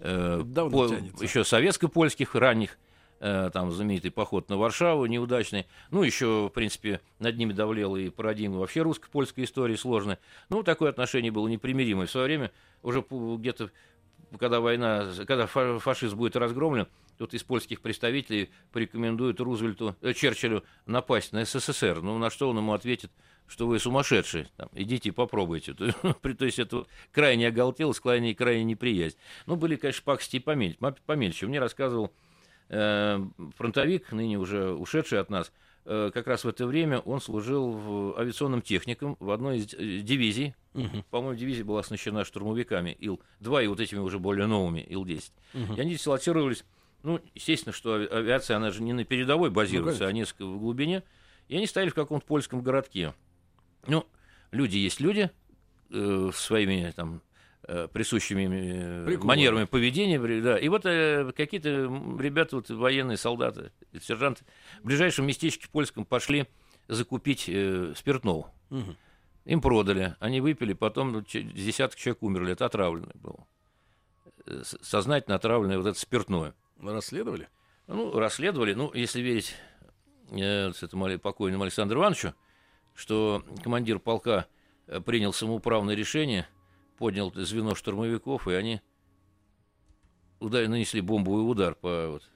э, 0.00 0.42
Давно 0.44 0.70
по- 0.70 0.88
тянется. 0.88 1.24
еще 1.24 1.42
советско-польских 1.44 2.34
ранних, 2.34 2.72
э, 2.72 2.76
там 3.24 3.70
знаменитый 3.70 4.10
поход 4.10 4.50
на 4.50 4.58
Варшаву 4.58 5.06
неудачный, 5.06 5.66
ну, 5.90 6.02
еще, 6.02 6.48
в 6.48 6.50
принципе, 6.50 7.00
над 7.18 7.38
ними 7.38 7.54
давлела 7.54 7.96
и 7.96 8.10
парадигма 8.10 8.58
вообще 8.58 8.82
русско-польской 8.82 9.44
истории 9.44 9.76
сложная. 9.76 10.18
Ну, 10.50 10.62
такое 10.62 10.90
отношение 10.90 11.32
было 11.32 11.48
непримиримое. 11.48 12.06
В 12.06 12.10
свое 12.10 12.26
время, 12.26 12.52
уже 12.82 13.02
где-то, 13.10 13.70
когда 14.38 14.60
война, 14.60 15.06
когда 15.26 15.46
фа- 15.46 15.78
фашизм 15.78 16.18
будет 16.18 16.36
разгромлен, 16.36 16.86
тут 17.16 17.32
из 17.32 17.42
польских 17.42 17.80
представителей 17.80 18.50
порекомендуют 18.72 19.40
Рузвельту, 19.40 19.96
э, 20.02 20.12
Черчиллю 20.12 20.64
напасть 20.84 21.32
на 21.32 21.44
СССР. 21.46 22.02
Ну, 22.02 22.18
на 22.18 22.28
что 22.28 22.50
он 22.50 22.58
ему 22.58 22.74
ответит, 22.74 23.10
что 23.46 23.66
вы 23.66 23.78
сумасшедшие, 23.78 24.48
там, 24.56 24.68
идите 24.72 25.10
и 25.10 25.12
попробуйте. 25.12 25.74
То, 25.74 25.92
то 26.34 26.44
есть 26.44 26.58
это 26.58 26.76
вот 26.78 26.88
крайне 27.12 27.48
оголтелость, 27.48 28.00
крайне, 28.00 28.34
крайне 28.34 28.64
неприязнь. 28.64 29.16
Ну, 29.46 29.56
были, 29.56 29.76
конечно, 29.76 30.02
пакости 30.04 30.36
и 30.36 30.40
помельче. 30.40 30.78
помельче. 31.06 31.46
Мне 31.46 31.60
рассказывал 31.60 32.06
э, 32.06 32.23
фронтовик, 32.68 34.12
ныне 34.12 34.38
уже 34.38 34.72
ушедший 34.72 35.20
от 35.20 35.30
нас, 35.30 35.52
э, 35.84 36.10
как 36.12 36.26
раз 36.26 36.44
в 36.44 36.48
это 36.48 36.66
время 36.66 36.98
он 37.00 37.20
служил 37.20 37.70
в 37.70 38.18
авиационном 38.18 38.62
техником 38.62 39.16
в 39.20 39.30
одной 39.30 39.58
из 39.58 39.74
э, 39.74 39.98
дивизий. 40.00 40.54
Мгм. 40.72 41.04
По-моему, 41.10 41.38
дивизия 41.38 41.64
была 41.64 41.80
оснащена 41.80 42.24
штурмовиками 42.24 42.96
Ил-2 43.00 43.64
и 43.64 43.66
вот 43.68 43.80
этими 43.80 43.98
уже 44.00 44.18
более 44.18 44.46
новыми 44.46 44.80
Ил-10. 44.88 45.32
Мгм. 45.52 45.74
И 45.74 45.80
они 45.80 45.92
дислоцировались, 45.92 46.64
ну, 47.02 47.20
естественно, 47.34 47.72
что 47.72 47.96
ави- 47.96 48.08
авиация, 48.08 48.56
она 48.56 48.70
же 48.70 48.82
не 48.82 48.92
на 48.92 49.04
передовой 49.04 49.50
базируется, 49.50 50.06
конечно. 50.06 50.08
а 50.08 50.12
несколько 50.12 50.46
в 50.46 50.58
глубине. 50.58 51.02
И 51.48 51.56
они 51.56 51.66
стояли 51.66 51.90
в 51.90 51.94
каком-то 51.94 52.26
польском 52.26 52.62
городке. 52.62 53.14
Ну, 53.86 54.06
люди 54.50 54.78
есть 54.78 55.00
люди, 55.00 55.30
э, 55.90 56.30
своими 56.34 56.92
там 56.96 57.16
э, 57.16 57.20
присущими 57.92 59.02
э, 59.02 59.06
Приколы. 59.06 59.26
манерами 59.26 59.64
поведения, 59.64 60.18
да. 60.40 60.58
И 60.58 60.68
вот 60.68 60.84
э, 60.86 61.32
какие-то 61.36 61.68
ребята, 62.18 62.56
вот, 62.56 62.70
военные 62.70 63.16
солдаты, 63.16 63.72
сержанты, 64.00 64.44
в 64.82 64.86
ближайшем 64.86 65.26
местечке 65.26 65.68
польском 65.70 66.04
пошли 66.04 66.46
закупить 66.88 67.48
э, 67.48 67.94
спиртного. 67.96 68.50
Мгм. 68.70 68.96
Им 69.44 69.60
продали, 69.60 70.16
они 70.20 70.40
выпили, 70.40 70.72
потом 70.72 71.12
ну, 71.12 71.20
десяток 71.20 71.98
человек 71.98 72.22
умерли, 72.22 72.52
это 72.52 72.66
отравленное 72.66 73.14
было. 73.14 73.46
Э, 74.46 74.62
Сознательно 74.82 75.36
отравленное 75.36 75.78
вот 75.78 75.86
это 75.86 75.98
спиртное. 75.98 76.54
Расследовали? 76.80 77.48
Ну, 77.86 78.18
расследовали, 78.18 78.74
ну, 78.74 78.90
если 78.94 79.20
верить 79.20 79.54
э, 80.30 80.70
этому 80.70 81.18
покойному 81.18 81.64
Александру 81.64 82.00
Ивановичу, 82.00 82.34
что 82.94 83.44
командир 83.62 83.98
полка 83.98 84.46
э, 84.86 85.00
принял 85.00 85.32
самоуправное 85.32 85.94
решение, 85.94 86.46
поднял 86.96 87.32
звено 87.34 87.74
штурмовиков, 87.74 88.48
и 88.48 88.54
они 88.54 88.80
удар, 90.40 90.68
нанесли 90.68 91.00
бомбовый 91.00 91.50
удар 91.50 91.74
по, 91.74 92.08
вот, 92.12 92.30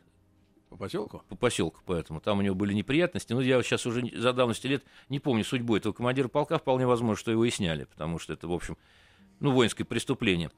По 0.70 0.76
поселку? 0.76 1.22
по 1.28 1.36
поселку, 1.36 1.80
поэтому 1.86 2.20
там 2.20 2.38
у 2.38 2.42
него 2.42 2.54
были 2.54 2.72
неприятности. 2.72 3.32
Ну, 3.32 3.40
я 3.40 3.62
сейчас 3.62 3.86
уже 3.86 4.04
за 4.14 4.32
давности 4.32 4.66
лет 4.66 4.84
не 5.08 5.20
помню 5.20 5.44
судьбу 5.44 5.76
этого 5.76 5.92
командира 5.92 6.28
полка, 6.28 6.58
вполне 6.58 6.86
возможно, 6.86 7.16
что 7.16 7.30
его 7.30 7.44
и 7.44 7.50
сняли, 7.50 7.84
потому 7.84 8.18
что 8.18 8.32
это, 8.32 8.48
в 8.48 8.52
общем, 8.52 8.76
ну, 9.40 9.52
воинское 9.52 9.84
преступление. 9.84 10.50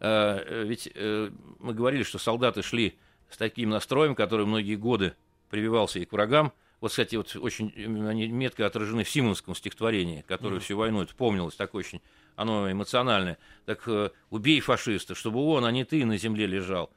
А, 0.00 0.38
э, 0.38 0.64
ведь 0.64 0.88
э, 0.94 1.30
мы 1.58 1.74
говорили, 1.74 2.02
что 2.02 2.18
солдаты 2.18 2.62
шли 2.62 2.98
с 3.30 3.36
таким 3.36 3.70
настроем, 3.70 4.14
который 4.14 4.46
многие 4.46 4.76
годы 4.76 5.14
прививался 5.50 5.98
и 5.98 6.04
к 6.04 6.12
врагам. 6.12 6.52
Вот, 6.80 6.92
кстати, 6.92 7.16
вот 7.16 7.34
очень 7.36 7.72
именно 7.74 8.08
они 8.10 8.28
метко 8.28 8.64
отражены 8.64 9.02
в 9.02 9.10
Симонском 9.10 9.54
стихотворении, 9.54 10.22
которое 10.26 10.60
всю 10.60 10.76
войну 10.76 11.02
это 11.02 11.14
помнилось, 11.14 11.56
такое 11.56 11.80
очень, 11.80 12.00
оно 12.38 12.70
эмоциональное. 12.70 13.36
Так 13.66 13.82
э, 13.88 14.10
убей 14.30 14.60
фашиста, 14.60 15.16
чтобы 15.16 15.40
он, 15.40 15.64
а 15.64 15.72
не 15.72 15.84
ты, 15.84 16.06
на 16.06 16.16
земле 16.16 16.46
лежал. 16.46 16.90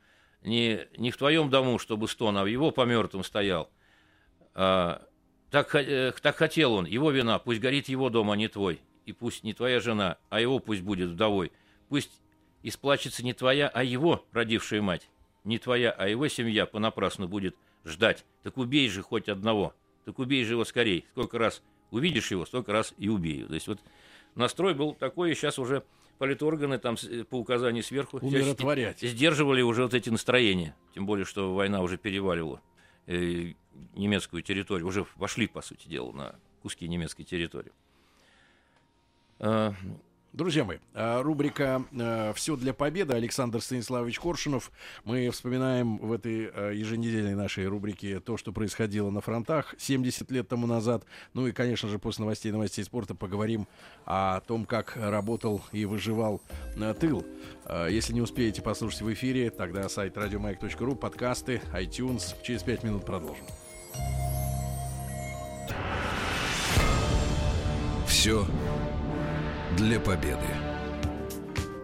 Не, 0.43 0.87
не 0.97 1.09
в 1.09 1.17
твоем 1.17 1.49
дому, 1.49 1.79
чтобы 1.79 2.07
стон, 2.07 2.37
а 2.37 2.43
в 2.43 2.45
его 2.45 2.69
по 2.71 2.85
мертвым 2.85 3.23
стоял. 3.23 3.69
А, 4.53 5.01
так, 5.49 5.73
э, 5.73 6.13
так 6.21 6.37
хотел 6.37 6.73
он, 6.73 6.85
его 6.85 7.09
вина, 7.09 7.39
пусть 7.39 7.59
горит 7.59 7.89
его 7.89 8.11
дом, 8.11 8.29
а 8.29 8.37
не 8.37 8.47
твой. 8.47 8.81
И 9.07 9.13
пусть 9.13 9.43
не 9.43 9.53
твоя 9.53 9.79
жена, 9.79 10.17
а 10.29 10.39
его 10.39 10.59
пусть 10.59 10.81
будет 10.81 11.09
вдовой. 11.09 11.51
Пусть 11.89 12.21
исплачется 12.61 13.25
не 13.25 13.33
твоя, 13.33 13.67
а 13.67 13.83
его 13.83 14.23
родившая 14.31 14.83
мать. 14.83 15.09
Не 15.43 15.57
твоя, 15.57 15.89
а 15.89 16.07
его 16.07 16.27
семья 16.27 16.67
понапрасну 16.67 17.27
будет 17.27 17.55
ждать. 17.83 18.25
Так 18.43 18.57
убей 18.57 18.87
же 18.89 19.01
хоть 19.01 19.27
одного. 19.27 19.73
Так 20.05 20.19
убей 20.19 20.45
же 20.45 20.53
его 20.53 20.65
скорей. 20.65 21.07
Сколько 21.13 21.39
раз 21.39 21.63
увидишь 21.89 22.29
его, 22.29 22.45
столько 22.45 22.71
раз 22.71 22.93
и 22.99 23.09
убей. 23.09 23.43
То 23.43 23.55
есть 23.55 23.67
вот 23.67 23.79
настрой 24.35 24.73
был 24.73 24.93
такой, 24.93 25.31
и 25.31 25.35
сейчас 25.35 25.59
уже 25.59 25.83
политорганы 26.17 26.77
там 26.77 26.95
э, 27.03 27.23
по 27.23 27.35
указанию 27.35 27.83
сверху 27.83 28.17
Умиротворять. 28.17 28.99
сдерживали 29.01 29.61
уже 29.61 29.83
вот 29.83 29.93
эти 29.93 30.09
настроения. 30.09 30.75
Тем 30.93 31.05
более, 31.05 31.25
что 31.25 31.53
война 31.55 31.81
уже 31.81 31.97
переваливала 31.97 32.61
э, 33.07 33.53
немецкую 33.95 34.43
территорию. 34.43 34.87
Уже 34.87 35.05
вошли, 35.15 35.47
по 35.47 35.61
сути 35.61 35.87
дела, 35.87 36.11
на 36.11 36.35
куски 36.61 36.87
немецкой 36.87 37.23
территории. 37.23 37.71
Друзья 40.33 40.63
мои, 40.63 40.77
а, 40.93 41.21
рубрика 41.21 41.83
«Все 42.35 42.55
для 42.55 42.73
победы» 42.73 43.13
Александр 43.13 43.59
Станиславович 43.59 44.17
Коршунов. 44.17 44.71
Мы 45.03 45.29
вспоминаем 45.29 45.97
в 45.97 46.13
этой 46.13 46.47
а, 46.47 46.71
еженедельной 46.71 47.35
нашей 47.35 47.67
рубрике 47.67 48.21
то, 48.21 48.37
что 48.37 48.53
происходило 48.53 49.09
на 49.09 49.19
фронтах 49.19 49.75
70 49.77 50.31
лет 50.31 50.47
тому 50.47 50.67
назад. 50.67 51.03
Ну 51.33 51.47
и, 51.47 51.51
конечно 51.51 51.89
же, 51.89 51.99
после 51.99 52.23
новостей 52.23 52.53
новостей 52.53 52.85
спорта 52.85 53.13
поговорим 53.13 53.67
о 54.05 54.39
том, 54.39 54.65
как 54.65 54.95
работал 54.95 55.63
и 55.73 55.83
выживал 55.83 56.41
тыл. 57.01 57.25
Если 57.89 58.13
не 58.13 58.21
успеете 58.21 58.61
послушать 58.61 59.01
в 59.01 59.11
эфире, 59.11 59.49
тогда 59.49 59.89
сайт 59.89 60.17
радиомаяк.ру, 60.17 60.95
подкасты, 60.95 61.61
iTunes. 61.73 62.35
Через 62.41 62.63
5 62.63 62.83
минут 62.83 63.05
продолжим. 63.05 63.45
Все 68.07 68.45
для 69.77 69.99
победы. 69.99 70.39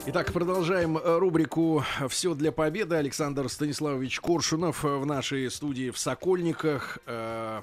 Итак, 0.08 0.32
продолжаем 0.32 0.98
э, 0.98 1.18
рубрику 1.18 1.84
«Все 2.08 2.34
для 2.34 2.52
победы». 2.52 2.96
Александр 2.96 3.50
Станиславович 3.50 4.22
Коршунов 4.22 4.86
э, 4.86 4.98
в 4.98 5.06
нашей 5.06 5.52
студии 5.52 5.90
в 5.90 5.98
Сокольниках. 5.98 7.00
Э, 7.06 7.62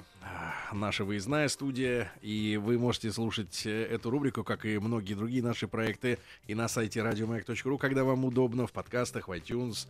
Наша 0.71 1.05
выездная 1.05 1.47
студия. 1.47 2.11
И 2.21 2.59
вы 2.61 2.77
можете 2.77 3.11
слушать 3.11 3.65
э, 3.65 3.85
эту 3.85 4.09
рубрику, 4.09 4.43
как 4.43 4.65
и 4.65 4.77
многие 4.77 5.13
другие 5.13 5.41
наши 5.41 5.67
проекты, 5.67 6.19
и 6.47 6.55
на 6.55 6.67
сайте 6.67 7.01
радиомаяк.ру, 7.01 7.77
когда 7.77 8.03
вам 8.03 8.25
удобно, 8.25 8.67
в 8.67 8.71
подкастах, 8.71 9.27
в 9.27 9.31
iTunes. 9.31 9.87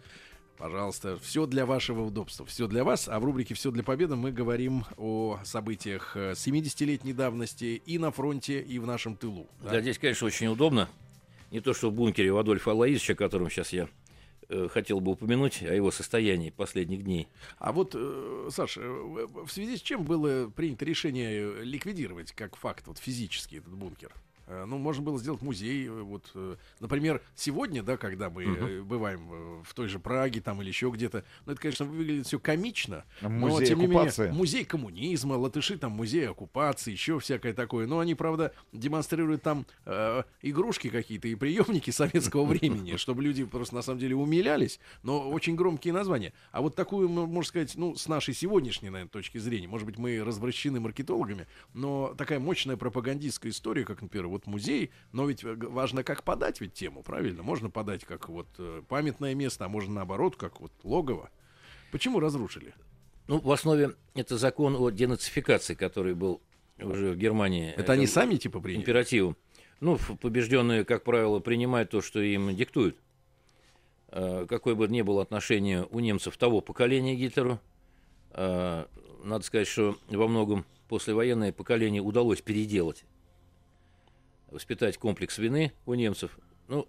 Пожалуйста, 0.58 1.18
все 1.22 1.46
для 1.46 1.66
вашего 1.66 2.04
удобства, 2.04 2.46
все 2.46 2.68
для 2.68 2.84
вас. 2.84 3.10
А 3.10 3.20
в 3.20 3.26
рубрике 3.26 3.54
«Все 3.54 3.72
для 3.72 3.84
победы» 3.84 4.16
мы 4.16 4.32
говорим 4.32 4.86
о 4.98 5.40
событиях 5.44 6.16
э, 6.16 6.32
70-летней 6.32 7.14
давности 7.14 7.82
и 7.86 7.98
на 7.98 8.12
фронте, 8.12 8.62
и 8.62 8.80
в 8.80 8.88
нашем 8.88 9.18
тылу. 9.18 9.48
да. 9.62 9.72
да, 9.72 9.82
здесь, 9.82 10.00
конечно, 10.00 10.26
очень 10.28 10.48
удобно. 10.48 10.90
Не 11.52 11.60
то, 11.60 11.74
что 11.74 11.90
в 11.90 11.94
бункере 11.94 12.32
у 12.32 12.38
Адольфа 12.38 12.72
Алаизовича, 12.72 13.14
о 13.14 13.16
котором 13.18 13.50
сейчас 13.50 13.74
я 13.74 13.90
э, 14.48 14.68
хотел 14.72 15.02
бы 15.02 15.12
упомянуть, 15.12 15.62
о 15.62 15.74
его 15.74 15.92
состоянии 15.92 16.52
последних 16.52 17.04
дней. 17.04 17.28
А 17.58 17.74
вот, 17.74 17.92
э, 17.94 18.50
Саша, 18.50 18.82
э, 18.82 19.28
в 19.46 19.50
связи 19.50 19.76
с 19.76 19.82
чем 19.82 20.04
было 20.04 20.50
принято 20.50 20.86
решение 20.86 21.32
э, 21.34 21.64
ликвидировать 21.64 22.32
как 22.32 22.56
факт 22.56 22.88
вот 22.88 22.98
физически 22.98 23.58
этот 23.58 23.74
бункер? 23.74 24.14
Э, 24.48 24.66
Ну, 24.66 24.78
можно 24.78 25.04
было 25.04 25.20
сделать 25.20 25.42
музей. 25.42 25.88
э, 25.88 26.02
Вот, 26.02 26.30
э, 26.36 26.56
например, 26.80 27.22
сегодня, 27.36 27.84
да, 27.84 27.98
когда 27.98 28.30
мы 28.30 28.44
э, 28.44 28.82
бываем 28.82 29.64
в 29.64 29.74
той 29.74 29.88
же 29.88 30.00
Праге 30.00 30.42
там 30.42 30.62
или 30.62 30.68
еще 30.70 30.90
где-то, 30.90 31.24
ну, 31.46 31.54
это, 31.54 31.62
конечно, 31.62 31.86
выглядит 31.86 32.28
все 32.28 32.40
комично. 32.40 33.06
но, 33.22 33.30
Музей 33.30 33.68
тем 33.68 33.80
не 33.80 33.86
оккупации. 33.86 34.24
менее, 34.24 34.38
музей 34.38 34.66
коммунизма, 34.66 35.34
латыши 35.34 35.78
там 35.78 35.92
музей 35.94 36.30
оккупации, 36.30 36.92
еще 36.92 37.20
всякое 37.20 37.54
такое. 37.54 37.88
Но 37.88 38.00
они, 38.00 38.16
правда, 38.16 38.54
демонстрируют 38.74 39.42
там 39.42 39.66
э, 39.86 40.24
игрушки 40.42 40.90
какие-то 40.90 41.28
и 41.28 41.36
приемники 41.36 41.90
советского 41.92 42.46
времени, 42.46 42.96
чтобы 42.98 43.24
люди 43.24 43.44
просто 43.46 43.76
на 43.76 43.82
самом 43.82 44.00
деле 44.00 44.16
умилялись. 44.16 44.80
Но 45.04 45.30
очень 45.30 45.56
громкие 45.56 45.94
названия. 45.94 46.34
А 46.52 46.62
вот 46.62 46.76
такую, 46.76 47.10
можно 47.10 47.48
сказать, 47.48 47.74
ну, 47.76 47.96
с 47.96 48.08
нашей 48.08 48.34
сегодняшней, 48.34 48.90
наверное, 48.90 49.10
точки 49.10 49.38
зрения, 49.38 49.68
может 49.68 49.86
быть, 49.86 49.98
мы 49.98 50.24
развращены 50.24 50.80
маркетологами, 50.80 51.48
но 51.74 52.14
такая 52.18 52.40
мощная 52.40 52.78
пропагандистская 52.78 53.52
история, 53.52 53.86
как, 53.86 54.02
например, 54.02 54.28
вот 54.36 54.48
музей, 54.48 54.92
но 55.14 55.26
ведь 55.26 55.44
э, 55.44 55.56
важно, 55.56 56.04
как 56.04 56.24
подать 56.24 56.60
ведь 56.60 56.74
тему, 56.74 57.04
правильно? 57.04 57.42
Можно 57.42 57.70
подать 57.70 58.04
как 58.04 58.28
вот 58.28 58.48
э, 58.58 58.82
памятное 58.88 59.34
место, 59.34 59.66
а 59.66 59.70
можно 59.70 59.94
наоборот, 59.96 60.36
как 60.36 60.60
вот 60.60 60.72
логово. 60.84 61.30
Почему 61.92 62.20
разрушили? 62.20 62.74
Ну, 63.28 63.40
в 63.40 63.52
основе 63.52 63.96
это 64.14 64.38
закон 64.38 64.76
о 64.76 64.90
денацификации, 64.90 65.74
который 65.74 66.14
был 66.14 66.42
уже 66.78 67.12
в 67.12 67.18
Германии. 67.18 67.72
Это 67.72 67.94
они 67.94 68.04
э, 68.04 68.08
сами 68.08 68.36
типа 68.36 68.60
приняли? 68.60 68.82
императивом. 68.82 69.38
Ну, 69.80 69.98
побежденные, 70.22 70.84
как 70.84 71.04
правило, 71.04 71.40
принимают 71.40 71.90
то, 71.90 72.02
что 72.02 72.20
им 72.20 72.54
диктуют. 72.56 72.98
Э, 74.10 74.46
Какое 74.50 74.76
бы 74.76 74.88
ни 74.90 75.02
было 75.02 75.22
отношение 75.22 75.88
у 75.90 76.00
немцев 76.02 76.36
того 76.38 76.62
поколения 76.62 77.16
Гитлеру, 77.16 77.60
надо 78.34 79.46
сказать, 79.46 79.68
что 79.68 79.98
во 80.10 80.28
многом 80.28 80.66
послевоенное 80.90 81.54
поколение 81.54 82.02
удалось 82.02 82.42
переделать, 82.42 83.06
воспитать 84.56 84.98
комплекс 84.98 85.38
вины 85.38 85.72
у 85.86 85.94
немцев. 85.94 86.38
Ну, 86.68 86.88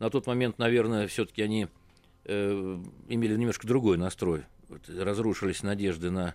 на 0.00 0.10
тот 0.10 0.26
момент, 0.26 0.58
наверное, 0.58 1.06
все-таки 1.06 1.40
они 1.42 1.68
э, 2.24 2.82
имели 3.08 3.36
немножко 3.36 3.66
другой 3.66 3.96
настрой. 3.96 4.42
Вот 4.68 4.88
разрушились 4.88 5.62
надежды 5.62 6.10
на 6.10 6.34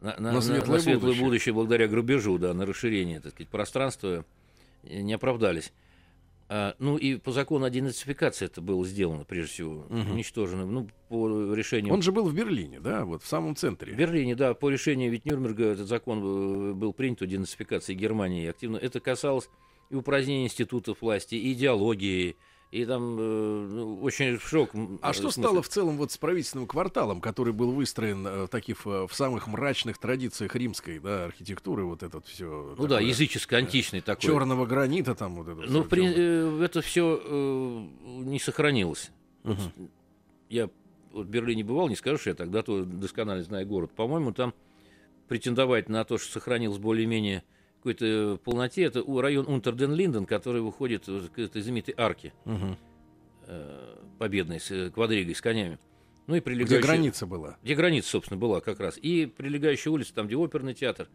на, 0.00 0.14
на- 0.18 0.32
На 0.32 0.40
светлое 0.42 0.80
светлое 0.80 0.98
будущее. 1.00 1.24
будущее 1.24 1.54
благодаря 1.54 1.88
грабежу, 1.88 2.36
да, 2.38 2.52
на 2.52 2.66
расширение, 2.66 3.20
так 3.20 3.32
сказать, 3.32 3.48
пространства 3.48 4.26
не 4.82 5.14
оправдались. 5.14 5.72
А, 6.56 6.76
ну 6.78 6.96
и 6.96 7.16
по 7.16 7.32
закону 7.32 7.64
о 7.64 7.70
денацификации 7.70 8.44
это 8.44 8.60
было 8.60 8.86
сделано, 8.86 9.24
прежде 9.24 9.50
всего, 9.54 9.86
уничтожено. 9.90 10.64
Ну, 10.64 10.88
по 11.08 11.52
решению 11.52 11.92
Он 11.92 12.00
же 12.00 12.12
был 12.12 12.28
в 12.28 12.32
Берлине, 12.32 12.78
да, 12.78 13.04
вот 13.04 13.24
в 13.24 13.26
самом 13.26 13.56
в 13.56 13.58
центре. 13.58 13.92
Берлине, 13.92 14.36
да, 14.36 14.54
по 14.54 14.70
решению 14.70 15.10
ведь 15.10 15.24
Нюрнберга 15.24 15.64
этот 15.64 15.88
закон 15.88 16.20
э, 16.20 16.72
был 16.74 16.92
принят 16.92 17.22
о 17.22 17.26
денацификации 17.26 17.94
Германии 17.94 18.46
активно. 18.46 18.76
Это 18.76 19.00
касалось 19.00 19.50
и 19.90 19.96
упразднения 19.96 20.44
институтов 20.44 21.02
власти, 21.02 21.34
и 21.34 21.52
идеологии, 21.54 22.36
И 22.74 22.84
там 22.86 23.16
э, 23.20 23.66
ну, 23.70 24.00
очень 24.02 24.36
шок. 24.40 24.70
А 25.00 25.12
что 25.12 25.30
смысле. 25.30 25.42
стало 25.44 25.62
в 25.62 25.68
целом 25.68 25.96
вот 25.96 26.10
с 26.10 26.18
правительственным 26.18 26.66
кварталом, 26.66 27.20
который 27.20 27.52
был 27.52 27.70
выстроен 27.70 28.26
э, 28.26 28.44
в 28.46 28.48
таких 28.48 28.84
э, 28.84 29.06
в 29.08 29.14
самых 29.14 29.46
мрачных 29.46 29.96
традициях 29.98 30.56
римской 30.56 30.98
да, 30.98 31.26
архитектуры, 31.26 31.84
вот 31.84 32.02
этот 32.02 32.26
все. 32.26 32.74
Ну 32.76 32.86
да, 32.88 32.98
языческий, 32.98 33.56
античный 33.56 34.00
такой. 34.00 34.22
Черного 34.22 34.66
гранита 34.66 35.14
там 35.14 35.36
вот 35.36 35.46
это. 35.46 35.70
Ну, 35.70 35.84
при- 35.84 36.14
э, 36.16 36.64
это 36.64 36.80
все 36.80 37.88
не 38.04 38.40
сохранилось. 38.40 39.12
Вот 39.44 39.58
я 40.48 40.68
вот 41.12 41.26
в 41.26 41.30
Берлине 41.30 41.62
бывал, 41.62 41.88
не 41.88 41.94
скажу, 41.94 42.18
что 42.18 42.30
я 42.30 42.34
тогда 42.34 42.64
то 42.64 42.84
досконально 42.84 43.44
знаю 43.44 43.68
город. 43.68 43.92
По-моему, 43.94 44.32
там 44.32 44.52
претендовать 45.28 45.88
на 45.88 46.02
то, 46.02 46.18
что 46.18 46.32
сохранилось 46.32 46.78
более-менее 46.78 47.44
какой-то 47.84 48.38
полноте, 48.42 48.84
это 48.84 49.04
район 49.20 49.46
Унтерден-Линден, 49.46 50.24
который 50.24 50.62
выходит 50.62 51.04
к 51.04 51.38
этой 51.38 51.60
знаменитой 51.60 51.94
арке 51.98 52.32
э, 53.46 53.96
победной 54.18 54.58
с 54.58 54.70
э, 54.70 54.90
квадригой, 54.90 55.34
с 55.34 55.42
конями. 55.42 55.78
Ну 56.26 56.34
и 56.34 56.38
Где 56.38 56.44
прилегающая... 56.46 56.80
граница 56.80 57.26
была. 57.26 57.58
Где 57.62 57.74
граница, 57.74 58.08
собственно, 58.08 58.40
была 58.40 58.62
как 58.62 58.80
раз. 58.80 58.96
И 58.96 59.26
прилегающая 59.26 59.92
улица, 59.92 60.14
там, 60.14 60.26
где 60.26 60.36
оперный 60.36 60.72
театр. 60.72 61.08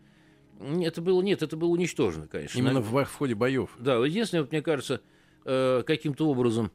Это 0.59 1.01
было, 1.01 1.23
нет, 1.23 1.41
это 1.41 1.57
было 1.57 1.69
уничтожено, 1.69 2.27
конечно. 2.27 2.59
Именно 2.59 2.81
в, 2.81 3.03
в 3.03 3.13
ходе 3.15 3.33
боев. 3.33 3.75
Да, 3.79 4.05
единственное, 4.05 4.43
вот, 4.43 4.51
мне 4.51 4.61
кажется, 4.61 5.01
э, 5.45 5.81
каким-то 5.87 6.29
образом 6.29 6.71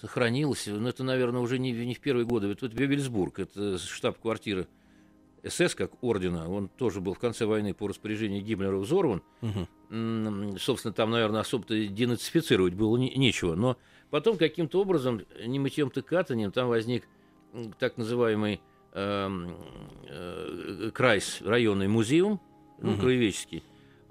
сохранилось, 0.00 0.68
но 0.68 0.88
это, 0.88 1.02
наверное, 1.02 1.40
уже 1.40 1.58
не, 1.58 1.72
в- 1.72 1.84
не 1.84 1.94
в 1.94 2.00
первые 2.00 2.24
годы. 2.26 2.46
Вот, 2.46 2.62
вот 2.62 2.72
Бевельсбург, 2.72 3.40
это 3.40 3.76
штаб-квартира 3.78 4.68
СС, 5.48 5.74
как 5.74 5.92
ордена, 6.02 6.48
он 6.50 6.68
тоже 6.68 7.00
был 7.00 7.14
в 7.14 7.18
конце 7.18 7.46
войны 7.46 7.74
по 7.74 7.88
распоряжению 7.88 8.42
Гиммлера 8.42 8.76
взорван. 8.76 9.22
М, 9.90 10.58
Собственно, 10.58 10.92
там, 10.92 11.10
наверное, 11.10 11.40
особо-то 11.40 11.74
денацифицировать 11.86 12.74
было 12.74 12.96
не- 12.96 13.14
нечего. 13.14 13.54
Но 13.54 13.76
потом 14.10 14.36
каким-то 14.36 14.80
образом, 14.80 15.22
не 15.44 15.58
мытьем-то 15.58 16.02
катанием, 16.02 16.52
там 16.52 16.68
возник 16.68 17.04
так 17.78 17.96
называемый 17.96 18.60
эм, 18.94 19.54
э, 20.08 20.90
Крайс, 20.94 21.40
районный 21.42 21.88
музеум, 21.88 22.40
ну, 22.80 22.92
Мгм. 22.92 23.00
краеведческий, 23.00 23.62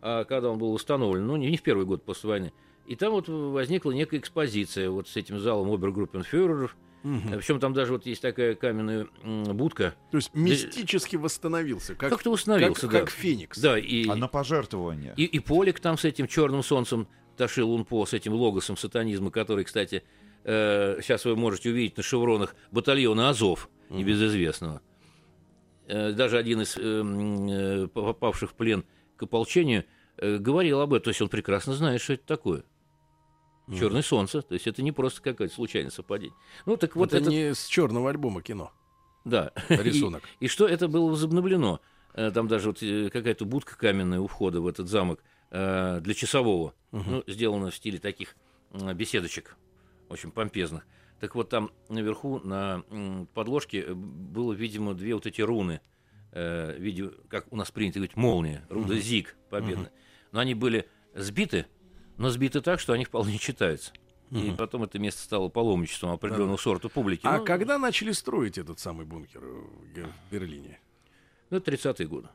а 0.01 0.23
когда 0.23 0.49
он 0.51 0.59
был 0.59 0.71
установлен, 0.73 1.25
ну, 1.25 1.35
не, 1.35 1.49
не 1.49 1.57
в 1.57 1.63
первый 1.63 1.85
год 1.85 2.03
после 2.03 2.29
войны. 2.29 2.53
И 2.85 2.95
там 2.95 3.11
вот 3.11 3.27
возникла 3.27 3.91
некая 3.91 4.17
экспозиция 4.19 4.89
вот 4.89 5.07
с 5.09 5.17
этим 5.17 5.39
залом 5.39 5.71
обергруппенфюреров. 5.73 6.77
Мгм. 7.03 7.31
Причем 7.37 7.59
там 7.59 7.73
даже 7.73 7.93
вот 7.93 8.05
есть 8.05 8.21
такая 8.21 8.55
каменная 8.55 9.07
будка. 9.23 9.95
То 10.11 10.17
есть 10.17 10.33
мистически 10.33 11.15
восстановился, 11.15 11.95
как, 11.95 12.09
Как-то 12.09 12.31
установился, 12.31 12.81
как, 12.81 12.91
да. 12.91 12.99
как 13.01 13.09
феникс. 13.11 13.59
Да, 13.59 13.77
и, 13.77 14.07
А 14.09 14.15
на 14.15 14.27
пожертвования? 14.27 15.13
и, 15.15 15.23
и 15.23 15.39
Полик 15.39 15.79
там 15.79 15.97
с 15.97 16.05
этим 16.05 16.27
черным 16.27 16.63
солнцем 16.63 17.07
Ташил 17.37 17.69
Лунпо, 17.69 18.05
с 18.05 18.13
этим 18.13 18.33
логосом 18.33 18.77
сатанизма, 18.77 19.29
который, 19.31 19.63
кстати, 19.63 20.03
сейчас 20.43 21.25
вы 21.25 21.35
можете 21.35 21.69
увидеть 21.69 21.97
на 21.97 22.03
шевронах 22.03 22.55
батальона 22.71 23.29
Азов, 23.29 23.69
небезызвестного. 23.89 24.81
Э, 25.87 26.11
даже 26.11 26.37
один 26.37 26.61
из 26.61 26.77
э, 26.77 26.81
м, 26.81 27.47
э, 27.49 27.87
попавших 27.87 28.51
в 28.51 28.53
плен 28.55 28.83
к 29.15 29.23
ополчению 29.23 29.85
э, 30.17 30.37
говорил 30.37 30.81
об 30.81 30.93
этом. 30.93 31.05
То 31.05 31.09
есть 31.09 31.21
он 31.21 31.29
прекрасно 31.29 31.73
знает, 31.73 32.01
что 32.01 32.13
это 32.13 32.25
такое. 32.25 32.63
Черное 33.69 34.01
солнце. 34.01 34.41
То 34.41 34.53
есть 34.53 34.65
это 34.67 34.81
не 34.81 34.91
просто 34.91 35.21
какое-то 35.21 35.53
случайное 35.53 35.91
совпадение. 35.91 36.35
Ну, 36.65 36.77
так 36.77 36.95
вот 36.95 37.09
это 37.09 37.17
этот- 37.17 37.29
не 37.33 37.53
с 37.53 37.65
черного 37.67 38.09
альбома 38.09 38.41
кино. 38.41 38.71
да. 39.25 39.51
Рисунок. 39.69 40.23
И, 40.39 40.45
и 40.45 40.47
что 40.47 40.67
это 40.67 40.87
было 40.87 41.09
возобновлено? 41.09 41.81
Э, 42.13 42.31
Там 42.31 42.47
даже 42.47 42.69
вот 42.69 42.81
э, 42.81 43.09
какая-то 43.09 43.45
будка 43.45 43.77
каменная 43.77 44.19
у 44.21 44.27
входа 44.27 44.61
в 44.61 44.67
этот 44.67 44.87
замок 44.87 45.21
э, 45.51 45.99
для 46.01 46.13
часового. 46.13 46.73
Ну, 46.91 47.23
сделана 47.27 47.69
в 47.71 47.75
стиле 47.75 47.99
таких 47.99 48.35
беседочек, 48.93 49.55
очень 50.09 50.31
помпезных. 50.31 50.85
Так 51.19 51.35
вот 51.35 51.49
там 51.49 51.71
наверху 51.89 52.39
на 52.39 52.83
подложке 53.33 53.93
было, 53.93 54.53
видимо, 54.53 54.93
две 54.93 55.13
вот 55.15 55.25
эти 55.25 55.41
руны. 55.41 55.81
э, 56.31 56.75
виде, 56.77 57.11
как 57.29 57.51
у 57.51 57.55
нас 57.55 57.71
принято 57.71 57.99
говорить, 57.99 58.15
молния, 58.15 58.65
руна 58.69 58.95
Зиг 58.95 59.35
победная. 59.49 59.91
Но 60.31 60.39
они 60.39 60.53
были 60.53 60.87
сбиты, 61.15 61.65
но 62.17 62.29
сбиты 62.29 62.61
так, 62.61 62.79
что 62.79 62.93
они 62.93 63.05
вполне 63.05 63.37
читаются. 63.37 63.91
И 64.31 64.51
потом 64.57 64.83
это 64.83 64.99
место 64.99 65.21
стало 65.21 65.47
паломничеством 65.47 66.11
определенного 66.11 66.57
сорта 66.57 66.89
публики. 66.89 67.21
А 67.23 67.37
Ну, 67.37 67.45
когда 67.45 67.77
начали 67.77 68.11
строить 68.11 68.57
этот 68.57 68.79
самый 68.79 69.05
бункер 69.05 69.39
в 69.41 70.31
Берлине? 70.31 70.79
Ну, 71.49 71.59
30-е 71.59 72.07
годы. 72.07 72.27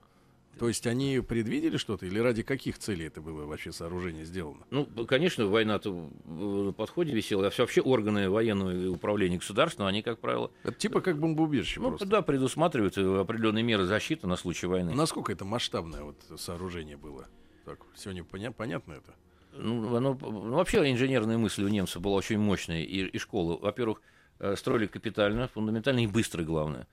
То 0.59 0.69
есть 0.69 0.87
они 0.87 1.21
предвидели 1.21 1.77
что-то 1.79 2.05
или 2.07 2.19
ради 2.19 2.43
каких 2.43 2.79
целей 2.79 3.07
это 3.07 3.21
было 3.23 3.47
вообще 3.47 3.73
сооружение 3.73 4.25
сделано? 4.25 4.65
Ну, 4.71 4.87
конечно, 5.07 5.47
война-то 5.47 5.91
в- 5.91 6.65
на 6.67 6.73
подходе 6.73 7.13
висела, 7.13 7.47
а 7.47 7.51
вообще 7.59 7.81
органы 7.81 8.29
военного 8.31 8.91
управления 8.91 9.39
государственного, 9.39 9.89
они, 9.89 10.03
как 10.03 10.19
правило, 10.21 10.51
Это 10.63 10.73
типа 10.75 11.01
как 11.01 11.19
бомбоубежище 11.19 11.81
ну, 11.81 11.89
просто. 11.89 12.07
да, 12.07 12.23
предусматривают 12.23 12.97
э, 12.99 13.21
определенные 13.21 13.65
меры 13.65 13.85
защиты 13.87 14.27
на 14.27 14.37
случай 14.37 14.67
войны. 14.67 14.95
Насколько 14.95 15.33
это 15.33 15.45
масштабное 15.47 16.03
вот 16.05 16.17
сооружение 16.39 16.97
было? 16.99 17.27
Так, 17.65 17.79
сегодня 17.97 18.23
поня- 18.23 18.53
понятно 18.53 18.93
это? 18.93 19.15
Ну, 19.53 19.95
оно- 19.97 20.19
ну, 20.21 20.51
вообще 20.55 20.91
инженерная 20.91 21.39
мысль 21.39 21.65
у 21.65 21.69
немцев 21.69 22.01
была 22.03 22.17
очень 22.17 22.39
мощная, 22.39 22.83
и, 22.83 23.05
и 23.07 23.19
школа. 23.19 23.59
Во-первых, 23.59 24.01
э, 24.39 24.57
строили 24.57 24.87
капитально, 24.87 25.49
фундаментально 25.49 26.05
и 26.05 26.07
быстро, 26.07 26.43
главное. 26.43 26.87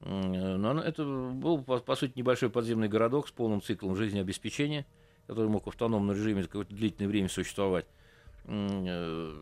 Э, 0.00 0.56
Но 0.56 0.80
это 0.80 1.04
был, 1.04 1.62
по, 1.62 1.78
по 1.78 1.94
сути, 1.96 2.12
небольшой 2.16 2.50
подземный 2.50 2.88
городок 2.88 3.28
с 3.28 3.32
полным 3.32 3.60
циклом 3.62 3.96
жизнеобеспечения, 3.96 4.86
который 5.26 5.48
мог 5.48 5.66
в 5.66 5.68
автономном 5.68 6.16
режиме 6.16 6.42
какое-то 6.44 6.74
длительное 6.74 7.08
время 7.08 7.28
существовать. 7.28 7.86
Э, 8.44 9.34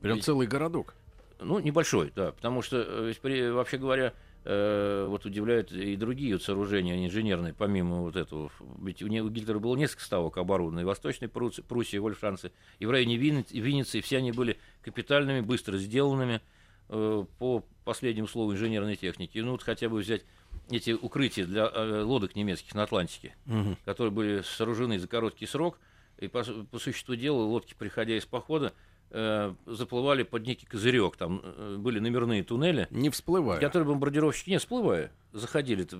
Прям 0.00 0.20
целый 0.20 0.46
городок. 0.46 0.94
Ну, 1.40 1.58
небольшой, 1.58 2.12
да, 2.14 2.32
потому 2.32 2.62
что, 2.62 3.12
вообще 3.52 3.76
говоря, 3.78 4.12
э, 4.44 5.06
вот 5.08 5.24
удивляют 5.24 5.72
и 5.72 5.96
другие 5.96 6.34
вот 6.34 6.42
сооружения 6.42 7.06
инженерные, 7.06 7.52
помимо 7.54 8.02
вот 8.02 8.16
этого. 8.16 8.50
Ведь 8.82 9.02
у, 9.02 9.06
у 9.06 9.28
Гитлера 9.30 9.58
было 9.58 9.76
несколько 9.76 10.02
ставок 10.04 10.36
оборудованы, 10.38 10.80
и 10.80 10.84
Восточной 10.84 11.28
Прусси- 11.28 11.62
Пруссии, 11.62 11.96
и 11.96 11.98
Вольфшанце, 11.98 12.52
и 12.78 12.86
в 12.86 12.90
районе 12.90 13.16
Винни- 13.16 13.46
Винницы, 13.50 14.00
все 14.00 14.18
они 14.18 14.32
были 14.32 14.58
капитальными, 14.82 15.40
быстро 15.40 15.76
сделанными 15.78 16.40
э, 16.88 17.24
по 17.38 17.64
последнему 17.84 18.26
слову 18.26 18.52
инженерной 18.52 18.96
техники. 18.96 19.38
Ну, 19.38 19.52
вот 19.52 19.62
хотя 19.62 19.88
бы 19.88 19.98
взять 19.98 20.22
эти 20.70 20.92
укрытия 20.92 21.44
для 21.46 21.70
э, 21.72 22.02
лодок 22.02 22.36
немецких 22.36 22.74
на 22.74 22.82
Атлантике, 22.84 23.34
которые 23.84 24.12
были 24.12 24.42
сооружены 24.42 24.98
за 24.98 25.08
короткий 25.08 25.46
срок, 25.46 25.78
и 26.18 26.28
по, 26.28 26.44
по 26.44 26.78
существу 26.78 27.16
дела 27.16 27.42
лодки, 27.42 27.74
приходя 27.76 28.16
из 28.16 28.24
похода, 28.24 28.72
э, 29.14 29.54
заплывали 29.66 30.24
под 30.24 30.46
некий 30.46 30.66
козырек. 30.66 31.16
Там 31.16 31.40
э, 31.42 31.76
были 31.78 32.00
номерные 32.00 32.42
туннели, 32.42 32.88
Не 32.90 33.10
всплывая. 33.10 33.60
которые 33.60 33.88
бомбардировщики, 33.88 34.50
не 34.50 34.58
всплывая, 34.58 35.12
заходили. 35.32 35.84
Это, 35.84 35.96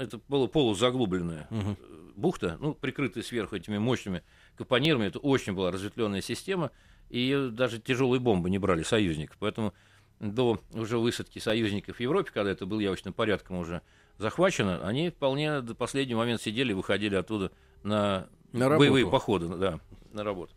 это 0.00 0.20
было 0.28 0.46
полузаглубленная 0.46 1.48
э, 1.50 1.74
бухта, 2.14 2.56
ну, 2.60 2.74
прикрытая 2.74 3.24
сверху 3.24 3.56
этими 3.56 3.78
мощными 3.78 4.22
капонирами. 4.56 5.06
Это 5.06 5.18
очень 5.18 5.54
была 5.54 5.72
разветвленная 5.72 6.20
система, 6.22 6.70
и 7.10 7.48
даже 7.50 7.80
тяжелые 7.80 8.20
бомбы 8.20 8.48
не 8.48 8.58
брали 8.58 8.84
союзников. 8.84 9.36
Поэтому 9.40 9.74
до 10.20 10.60
уже 10.72 10.98
высадки 10.98 11.40
союзников 11.40 11.96
в 11.96 12.00
Европе, 12.00 12.30
когда 12.32 12.50
это 12.52 12.64
было 12.64 12.80
явочным 12.80 13.12
порядком 13.12 13.58
уже 13.58 13.82
захвачено, 14.18 14.86
они 14.86 15.10
вполне 15.10 15.60
до 15.60 15.74
последнего 15.74 16.18
момента 16.18 16.44
сидели 16.44 16.70
и 16.70 16.74
выходили 16.74 17.16
оттуда 17.16 17.50
на, 17.82 18.28
На 18.52 18.78
боевые 18.78 19.10
походы, 19.10 19.48
да, 19.48 19.80
на 20.12 20.24
работу. 20.24 20.54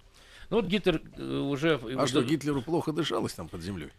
Ну 0.49 0.57
вот 0.57 0.65
Гитлер 0.65 1.01
э, 1.17 1.37
уже... 1.37 1.79
А 1.97 2.07
что, 2.07 2.23
Гитлеру 2.23 2.61
плохо 2.61 2.91
дышалось 2.91 3.33
там 3.33 3.47
под 3.47 3.61
землей? 3.61 3.89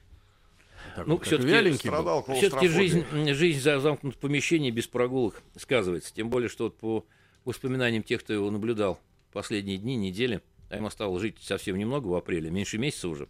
Так 0.96 1.06
Ну, 1.06 1.18
Все-таки 1.18 2.68
клаустрофобией. 2.68 2.72
жизнь, 2.72 3.32
жизнь 3.32 3.60
за 3.60 3.78
замкнутом 3.78 4.18
помещении 4.20 4.70
без 4.70 4.86
прогулок 4.86 5.42
сказывается. 5.56 6.12
Тем 6.12 6.30
более, 6.30 6.48
что 6.48 6.64
вот 6.64 6.76
по 6.76 7.04
воспоминаниям 7.44 8.02
тех, 8.02 8.22
кто 8.22 8.32
его 8.32 8.50
наблюдал 8.50 8.98
последние 9.32 9.78
дни, 9.78 9.96
недели, 9.96 10.40
а 10.68 10.76
ему 10.76 10.88
осталось 10.88 11.22
жить 11.22 11.36
совсем 11.40 11.76
немного 11.76 12.08
в 12.08 12.14
апреле, 12.14 12.50
меньше 12.50 12.78
месяца 12.78 13.08
уже 13.08 13.28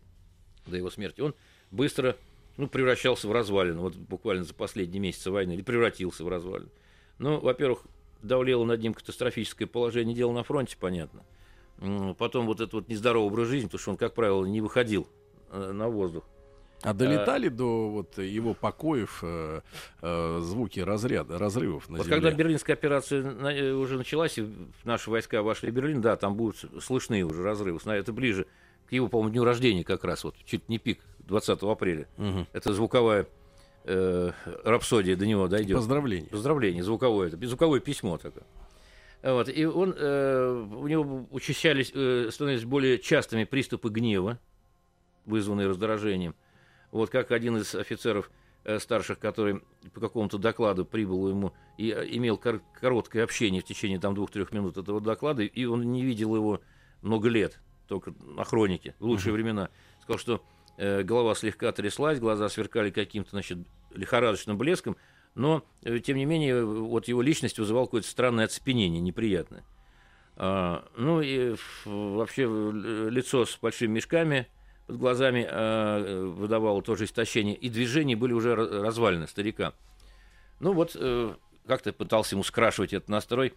до 0.67 0.77
его 0.77 0.91
смерти, 0.91 1.21
он 1.21 1.35
быстро 1.71 2.17
ну, 2.57 2.69
превращался 2.69 3.29
в 3.29 3.33
развалину, 3.33 3.83
вот 3.83 3.95
буквально 3.95 4.45
за 4.45 4.55
последние 4.55 5.01
месяцы 5.01 5.31
войны, 5.31 5.53
или 5.53 5.63
превратился 5.63 6.25
в 6.25 6.29
развалину. 6.29 6.71
Ну, 7.19 7.39
во-первых, 7.41 7.83
давлело 8.23 8.65
над 8.65 8.81
ним 8.81 8.95
катастрофическое 8.95 9.67
положение 9.67 10.15
дела 10.15 10.33
на 10.33 10.43
фронте, 10.43 10.77
понятно. 10.79 11.23
Потом 12.19 12.47
вот 12.47 12.61
этот 12.61 12.73
вот 12.75 12.89
нездоровый 12.89 13.29
образ 13.29 13.49
жизни, 13.49 13.67
потому 13.67 13.81
что 13.81 13.91
он, 13.93 13.97
как 13.97 14.15
правило, 14.15 14.45
не 14.45 14.61
выходил 14.61 15.07
э, 15.51 15.73
на 15.73 15.89
воздух. 15.89 16.25
А 16.83 16.95
долетали 16.95 17.49
до 17.49 17.91
вот 17.91 18.17
его 18.19 18.55
покоев 18.55 19.21
э, 19.23 19.61
э, 20.01 20.39
звуки 20.43 20.81
разряда, 20.81 21.39
разрывов 21.39 21.89
на 21.91 21.99
Вот 21.99 22.07
земле? 22.07 22.21
когда 22.21 22.31
берлинская 22.37 22.75
операция 22.75 23.23
на- 23.23 23.55
э, 23.55 23.73
уже 23.73 23.99
началась, 23.99 24.39
и 24.39 24.47
наши 24.85 25.11
войска 25.11 25.43
вошли 25.43 25.71
в 25.71 25.75
Берлин, 25.75 26.01
да, 26.01 26.17
там 26.17 26.35
будут 26.35 26.57
слышны 26.83 27.23
уже 27.25 27.43
разрывы. 27.43 27.79
Это 27.85 28.13
ближе 28.13 28.47
к 28.89 28.93
его, 28.93 29.09
по-моему, 29.09 29.31
дню 29.33 29.45
рождения 29.45 29.85
как 29.85 30.05
раз, 30.05 30.25
вот 30.25 30.35
чуть 30.45 30.69
не 30.69 30.79
пик, 30.79 31.01
20 31.21 31.63
апреля. 31.63 32.09
Мгм. 32.17 32.47
Это 32.53 32.73
звуковая 32.73 33.27
э, 33.85 34.33
рапсодия 34.65 35.17
до 35.17 35.27
него 35.27 35.49
дойдет. 35.49 35.77
Поздравления. 35.77 36.29
Поздравление, 36.29 36.83
звуковое, 36.83 37.29
это 37.29 37.47
звуковое 37.47 37.81
письмо 37.81 38.17
такое. 38.19 38.45
Вот, 39.23 39.49
и 39.51 39.67
он, 39.67 39.95
э, 39.97 40.67
у 40.73 40.87
него 40.87 41.27
учащались, 41.31 41.93
э, 41.95 42.31
становились 42.33 42.65
более 42.65 42.99
частыми 42.99 43.45
приступы 43.45 43.91
гнева, 43.91 44.39
вызванные 45.27 45.69
раздражением. 45.69 46.35
Вот 46.91 47.11
как 47.11 47.31
один 47.31 47.59
из 47.59 47.75
офицеров 47.75 48.31
э, 48.65 48.79
старших, 48.79 49.19
который 49.19 49.61
по 49.93 50.01
какому-то 50.01 50.39
докладу 50.39 50.87
прибыл 50.87 51.29
ему 51.29 51.53
и 51.77 51.91
э, 51.91 52.07
имел 52.17 52.39
кор- 52.39 52.63
короткое 52.81 53.23
общение 53.23 53.61
в 53.61 53.65
течение 53.65 54.01
там 54.01 54.15
двух-трех 54.15 54.53
минут 54.53 54.79
этого 54.79 55.03
доклада, 55.03 55.43
и 55.43 55.65
он 55.67 55.93
не 55.93 56.03
видел 56.03 56.35
его 56.35 56.63
много 57.03 57.29
лет, 57.29 57.61
только 57.89 58.15
на 58.25 58.45
хронике, 58.45 58.95
в 58.99 59.05
лучшие 59.05 59.33
uh-huh. 59.33 59.35
времена. 59.35 59.69
Сказал, 60.01 60.19
что 60.19 60.43
э, 60.79 61.03
голова 61.03 61.35
слегка 61.35 61.71
тряслась, 61.73 62.19
глаза 62.19 62.49
сверкали 62.49 62.91
каким-то, 62.91 63.31
значит, 63.31 63.59
лихорадочным 63.95 64.57
блеском, 64.57 64.97
но, 65.35 65.65
э, 65.83 65.99
тем 66.01 66.17
не 66.17 66.25
менее, 66.25 66.65
вот 66.65 67.09
его 67.09 67.23
личность 67.23 67.59
вызывала 67.59 67.87
какое-то 67.87 68.09
странное 68.09 68.47
оцепенение, 68.47 69.01
неприятное. 69.01 69.65
А, 70.37 70.85
ну 70.97 71.21
и 71.21 71.55
вообще 71.85 72.45
лицо 72.45 73.45
с 73.45 73.59
большими 73.61 73.93
мешками 73.93 74.47
под 74.87 74.97
глазами 74.97 75.47
а, 75.49 76.25
выдавало 76.31 76.83
тоже 76.83 77.05
истощение, 77.05 77.55
и 77.55 77.69
движения 77.69 78.17
были 78.17 78.33
уже 78.33 78.55
развалены 78.55 79.27
старика. 79.27 79.75
Ну 80.61 80.73
вот, 80.73 80.93
э, 80.95 81.35
как-то 81.67 81.93
пытался 81.93 82.35
ему 82.35 82.43
скрашивать 82.43 82.93
этот 82.93 83.09
настрой 83.09 83.55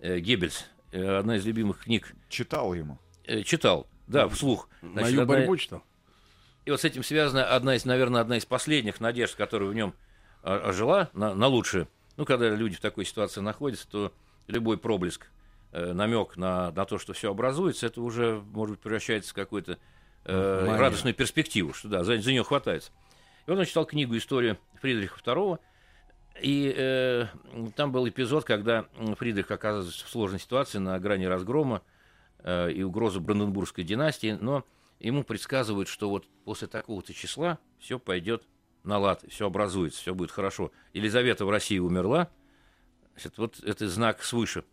э, 0.00 0.18
Геббельс, 0.18 0.66
э, 0.92 1.18
одна 1.18 1.36
из 1.36 1.46
любимых 1.46 1.84
книг. 1.84 2.14
Читал 2.28 2.74
ему? 2.74 2.98
Читал, 3.44 3.86
да, 4.06 4.28
вслух. 4.28 4.68
Значит, 4.82 5.14
Мою 5.14 5.26
борьбу 5.26 5.56
читал? 5.56 5.82
И 6.64 6.70
вот 6.70 6.80
с 6.80 6.84
этим 6.84 7.02
связана 7.02 7.44
одна 7.44 7.74
из, 7.74 7.84
наверное, 7.84 8.20
одна 8.20 8.36
из 8.36 8.44
последних 8.44 9.00
надежд, 9.00 9.34
которая 9.34 9.68
в 9.68 9.74
нем 9.74 9.94
ожила 10.42 11.10
на, 11.12 11.34
на 11.34 11.46
лучшее. 11.46 11.88
Ну, 12.16 12.24
когда 12.24 12.48
люди 12.50 12.76
в 12.76 12.80
такой 12.80 13.04
ситуации 13.04 13.40
находятся, 13.40 13.88
то 13.88 14.12
любой 14.46 14.78
проблеск, 14.78 15.28
э, 15.72 15.92
намек 15.92 16.36
на, 16.36 16.70
на 16.72 16.84
то, 16.84 16.98
что 16.98 17.12
все 17.12 17.30
образуется, 17.30 17.86
это 17.86 18.00
уже, 18.02 18.42
может 18.52 18.76
быть, 18.76 18.82
превращается 18.82 19.30
в 19.30 19.34
какую-то 19.34 19.78
э, 20.24 20.76
радостную 20.78 21.14
перспективу, 21.14 21.72
что 21.72 21.88
да, 21.88 22.04
за, 22.04 22.20
за 22.20 22.30
нее 22.30 22.44
хватается. 22.44 22.90
И 23.46 23.50
он 23.50 23.64
читал 23.64 23.86
книгу 23.86 24.16
«История 24.16 24.58
Фридриха 24.80 25.20
II», 25.20 25.58
и 26.40 26.74
э, 26.76 27.26
там 27.76 27.92
был 27.92 28.08
эпизод, 28.08 28.44
когда 28.44 28.86
Фридрих 29.18 29.50
оказывается 29.50 30.04
в 30.04 30.08
сложной 30.08 30.40
ситуации 30.40 30.78
на 30.78 30.98
грани 30.98 31.26
разгрома 31.26 31.82
э, 32.38 32.72
и 32.72 32.82
угрозы 32.82 33.20
Бранденбургской 33.20 33.84
династии, 33.84 34.38
но 34.40 34.64
ему 34.98 35.24
предсказывают, 35.24 35.88
что 35.88 36.08
вот 36.08 36.26
после 36.44 36.68
такого-то 36.68 37.12
числа 37.12 37.58
все 37.78 37.98
пойдет 37.98 38.44
на 38.84 38.98
лад, 38.98 39.24
все 39.28 39.46
образуется, 39.46 40.00
все 40.00 40.14
будет 40.14 40.30
хорошо. 40.30 40.72
Елизавета 40.92 41.44
в 41.44 41.50
России 41.50 41.78
умерла, 41.78 42.30
значит, 43.12 43.38
вот 43.38 43.60
это 43.62 43.88
знак 43.88 44.22
свыше. 44.22 44.64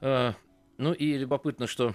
А, 0.00 0.34
ну 0.76 0.92
и 0.92 1.16
любопытно, 1.16 1.66
что 1.66 1.94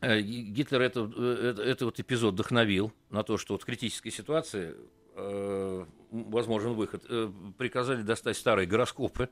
э, 0.00 0.20
Гитлер 0.20 0.82
это, 0.82 1.00
это, 1.00 1.62
это 1.62 1.84
вот 1.86 1.98
эпизод 1.98 2.34
вдохновил 2.34 2.92
на 3.10 3.22
то, 3.22 3.38
что 3.38 3.54
вот 3.54 3.62
в 3.62 3.64
критической 3.64 4.12
ситуации 4.12 4.74
э, 5.14 5.86
возможен 6.10 6.74
выход. 6.74 7.04
Э, 7.08 7.30
приказали 7.56 8.02
достать 8.02 8.36
старые 8.36 8.66
гороскопы, 8.66 9.30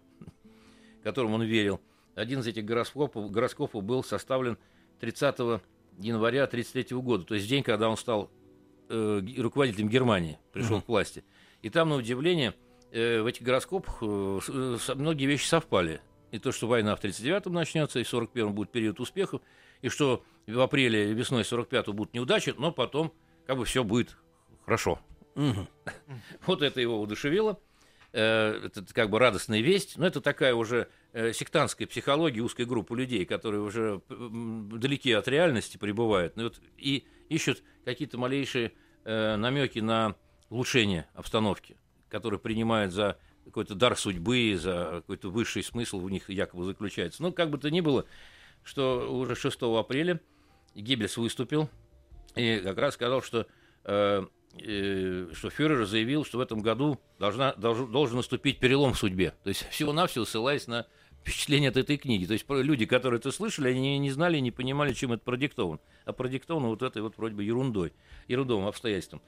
которым 1.02 1.34
он 1.34 1.42
верил. 1.42 1.80
Один 2.14 2.40
из 2.40 2.46
этих 2.46 2.64
гороскопов, 2.64 3.30
гороскопов 3.30 3.82
был 3.84 4.04
составлен 4.04 4.58
30 5.00 5.60
января 5.98 6.44
1933 6.44 6.96
года, 6.98 7.24
то 7.24 7.34
есть 7.34 7.48
день, 7.48 7.62
когда 7.62 7.88
он 7.88 7.96
стал 7.96 8.30
э, 8.92 9.22
руководителем 9.38 9.88
Германии, 9.88 10.38
пришел 10.52 10.78
uh-huh. 10.78 10.84
к 10.84 10.88
власти. 10.88 11.24
И 11.62 11.70
там, 11.70 11.88
на 11.88 11.96
удивление, 11.96 12.54
э, 12.90 13.20
в 13.22 13.26
этих 13.26 13.42
гороскопах 13.42 13.98
э, 14.02 14.40
э, 14.48 14.94
многие 14.94 15.26
вещи 15.26 15.46
совпали. 15.46 16.00
И 16.30 16.38
то, 16.38 16.52
что 16.52 16.66
война 16.66 16.96
в 16.96 17.02
1939-м 17.02 17.52
начнется, 17.52 18.00
и 18.00 18.04
в 18.04 18.12
1941-м 18.12 18.54
будет 18.54 18.70
период 18.70 19.00
успехов, 19.00 19.42
и 19.80 19.88
что 19.88 20.24
в 20.46 20.60
апреле 20.60 21.10
и 21.10 21.14
весной 21.14 21.42
45-го 21.42 21.92
будут 21.92 22.14
неудачи, 22.14 22.54
но 22.56 22.72
потом 22.72 23.12
как 23.46 23.58
бы 23.58 23.64
все 23.64 23.84
будет 23.84 24.16
хорошо. 24.64 25.00
Угу. 25.34 25.66
Вот 26.46 26.62
это 26.62 26.80
его 26.80 27.00
удушевило. 27.00 27.58
Э, 28.12 28.60
это 28.66 28.84
как 28.92 29.08
бы 29.08 29.18
радостная 29.18 29.60
весть, 29.60 29.96
но 29.96 30.06
это 30.06 30.20
такая 30.20 30.54
уже 30.54 30.88
э, 31.12 31.32
сектантская 31.32 31.88
психология 31.88 32.42
узкой 32.42 32.66
группы 32.66 32.94
людей, 32.94 33.24
которые 33.24 33.62
уже 33.62 34.02
далеки 34.08 35.12
от 35.12 35.28
реальности 35.28 35.78
пребывают, 35.78 36.36
ну, 36.36 36.44
вот, 36.44 36.60
и 36.76 37.06
ищут 37.32 37.62
какие-то 37.84 38.18
малейшие 38.18 38.72
э, 39.04 39.36
намеки 39.36 39.78
на 39.78 40.14
улучшение 40.50 41.08
обстановки, 41.14 41.76
которые 42.08 42.38
принимают 42.38 42.92
за 42.92 43.18
какой-то 43.44 43.74
дар 43.74 43.96
судьбы, 43.96 44.56
за 44.56 44.90
какой-то 44.96 45.30
высший 45.30 45.62
смысл 45.62 46.00
в 46.00 46.10
них 46.10 46.30
якобы 46.30 46.64
заключается. 46.64 47.22
Ну, 47.22 47.32
как 47.32 47.50
бы 47.50 47.58
то 47.58 47.70
ни 47.70 47.80
было, 47.80 48.06
что 48.62 49.12
уже 49.12 49.34
6 49.34 49.62
апреля 49.62 50.20
Геббельс 50.74 51.16
выступил 51.16 51.68
и 52.36 52.60
как 52.62 52.78
раз 52.78 52.94
сказал, 52.94 53.22
что 53.22 53.46
э, 53.84 54.26
Э, 54.60 55.28
что 55.32 55.48
фюрер 55.48 55.86
заявил, 55.86 56.26
что 56.26 56.36
в 56.36 56.40
этом 56.42 56.60
году 56.60 57.00
должна, 57.18 57.54
должен, 57.54 57.90
должен 57.90 58.18
наступить 58.18 58.58
перелом 58.58 58.92
в 58.92 58.98
судьбе. 58.98 59.34
То 59.44 59.48
есть 59.48 59.66
всего-навсего 59.70 60.26
ссылаясь 60.26 60.66
на 60.66 60.86
впечатление 61.22 61.70
от 61.70 61.76
этой 61.76 61.96
книги. 61.96 62.26
То 62.26 62.34
есть 62.34 62.44
люди, 62.48 62.84
которые 62.86 63.18
это 63.18 63.32
слышали, 63.32 63.70
они 63.70 63.98
не 63.98 64.10
знали, 64.10 64.38
не 64.38 64.50
понимали, 64.50 64.92
чем 64.92 65.12
это 65.12 65.22
продиктовано. 65.24 65.80
А 66.04 66.12
продиктовано 66.12 66.68
вот 66.68 66.82
этой 66.82 67.02
вот 67.02 67.16
вроде 67.16 67.34
бы 67.34 67.44
ерундой, 67.44 67.92
ерундовым 68.28 68.66
обстоятельством. 68.66 69.22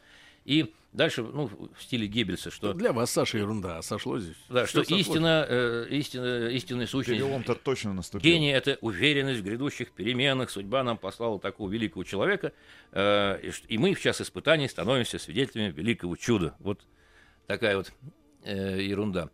И 0.45 0.75
дальше, 0.93 1.23
ну, 1.23 1.47
в 1.47 1.83
стиле 1.83 2.07
Геббельса, 2.07 2.51
что... 2.51 2.75
Для 2.75 2.93
вас, 2.93 3.11
Саша, 3.11 3.39
ерунда, 3.39 3.79
а 3.79 3.83
сошло 3.83 4.19
здесь. 4.19 4.37
Да, 4.51 4.67
что 4.67 4.81
сошло. 4.81 4.99
истина, 4.99 5.47
э, 5.49 5.87
истина, 5.91 6.49
истинная 6.49 6.87
сущность... 6.87 7.19
Перелом-то 7.19 7.55
точно 7.55 7.95
наступил. 7.95 8.31
Гений— 8.31 8.51
это 8.53 8.77
уверенность 8.83 9.41
в 9.41 9.45
грядущих 9.45 9.93
переменах. 9.93 10.51
Судьба 10.51 10.83
нам 10.83 10.99
послала 10.99 11.41
такого 11.41 11.71
великого 11.71 12.05
человека. 12.05 12.53
Э, 12.93 13.41
и, 13.43 13.53
и 13.75 13.79
мы 13.79 13.95
в 13.95 14.01
час 14.03 14.21
испытаний 14.21 14.69
становимся 14.69 15.19
свидетелями 15.19 15.73
великого 15.73 16.17
чуда. 16.17 16.55
Вот 16.59 16.83
такая 17.47 17.79
вот 17.79 17.91
э, 18.43 18.83
ерунда. 18.83 19.31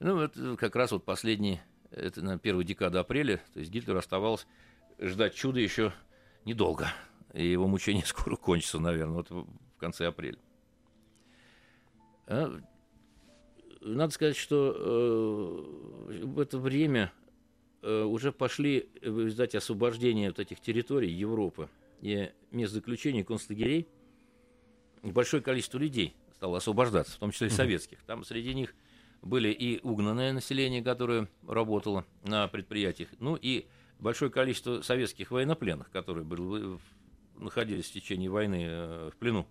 Ну, 0.00 0.16
вот 0.16 0.58
как 0.58 0.74
раз 0.74 0.90
вот 0.90 1.04
последний, 1.04 1.60
это 1.90 2.22
на 2.22 2.38
первую 2.38 2.64
декаду 2.64 2.98
апреля, 2.98 3.40
то 3.54 3.60
есть 3.60 3.70
Гитлеру 3.70 3.98
оставалось 3.98 4.46
ждать 4.98 5.34
чуда 5.34 5.60
еще 5.60 5.92
недолго. 6.44 6.88
И 7.34 7.46
его 7.46 7.66
мучение 7.66 8.04
скоро 8.06 8.36
кончится, 8.36 8.78
наверное, 8.78 9.16
вот 9.16 9.30
в 9.30 9.78
конце 9.78 10.06
апреля. 10.06 10.38
А, 12.26 12.60
надо 13.80 14.12
сказать, 14.12 14.36
что 14.36 16.06
э, 16.10 16.24
в 16.24 16.40
это 16.40 16.58
время 16.58 17.12
э, 17.82 18.02
уже 18.02 18.32
пошли 18.32 18.90
в 19.00 19.24
результате 19.24 19.58
освобождения 19.58 20.28
вот 20.28 20.38
этих 20.38 20.60
территорий 20.60 21.10
Европы 21.10 21.68
и 22.00 22.30
мест 22.50 22.72
заключения 22.72 23.24
концлагерей 23.24 23.88
большое 25.02 25.42
количество 25.42 25.78
людей 25.78 26.14
стало 26.34 26.58
освобождаться, 26.58 27.16
в 27.16 27.18
том 27.18 27.30
числе 27.30 27.48
и 27.48 27.50
советских. 27.50 27.98
Там 28.04 28.24
среди 28.24 28.54
них 28.54 28.74
были 29.22 29.48
и 29.48 29.80
угнанное 29.82 30.32
население, 30.32 30.82
которое 30.82 31.28
работало 31.46 32.04
на 32.22 32.48
предприятиях, 32.48 33.08
ну 33.18 33.36
и 33.40 33.66
большое 33.98 34.30
количество 34.30 34.80
советских 34.82 35.30
военнопленных, 35.30 35.90
которые 35.90 36.24
были, 36.24 36.78
находились 37.36 37.86
в 37.86 37.92
течение 37.92 38.30
войны 38.30 38.64
э, 38.68 39.10
в 39.12 39.16
плену. 39.16 39.46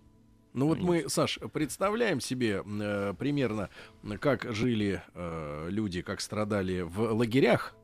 Ну 0.53 0.67
вот 0.67 0.79
мы, 0.79 1.07
Саш, 1.07 1.39
представляем 1.53 2.19
себе 2.19 2.63
э, 2.65 3.13
примерно, 3.17 3.69
как 4.19 4.51
жили 4.53 5.03
э, 5.13 5.67
люди, 5.69 6.01
как 6.01 6.21
страдали 6.21 6.81
в 6.81 7.13
лагерях, 7.13 7.75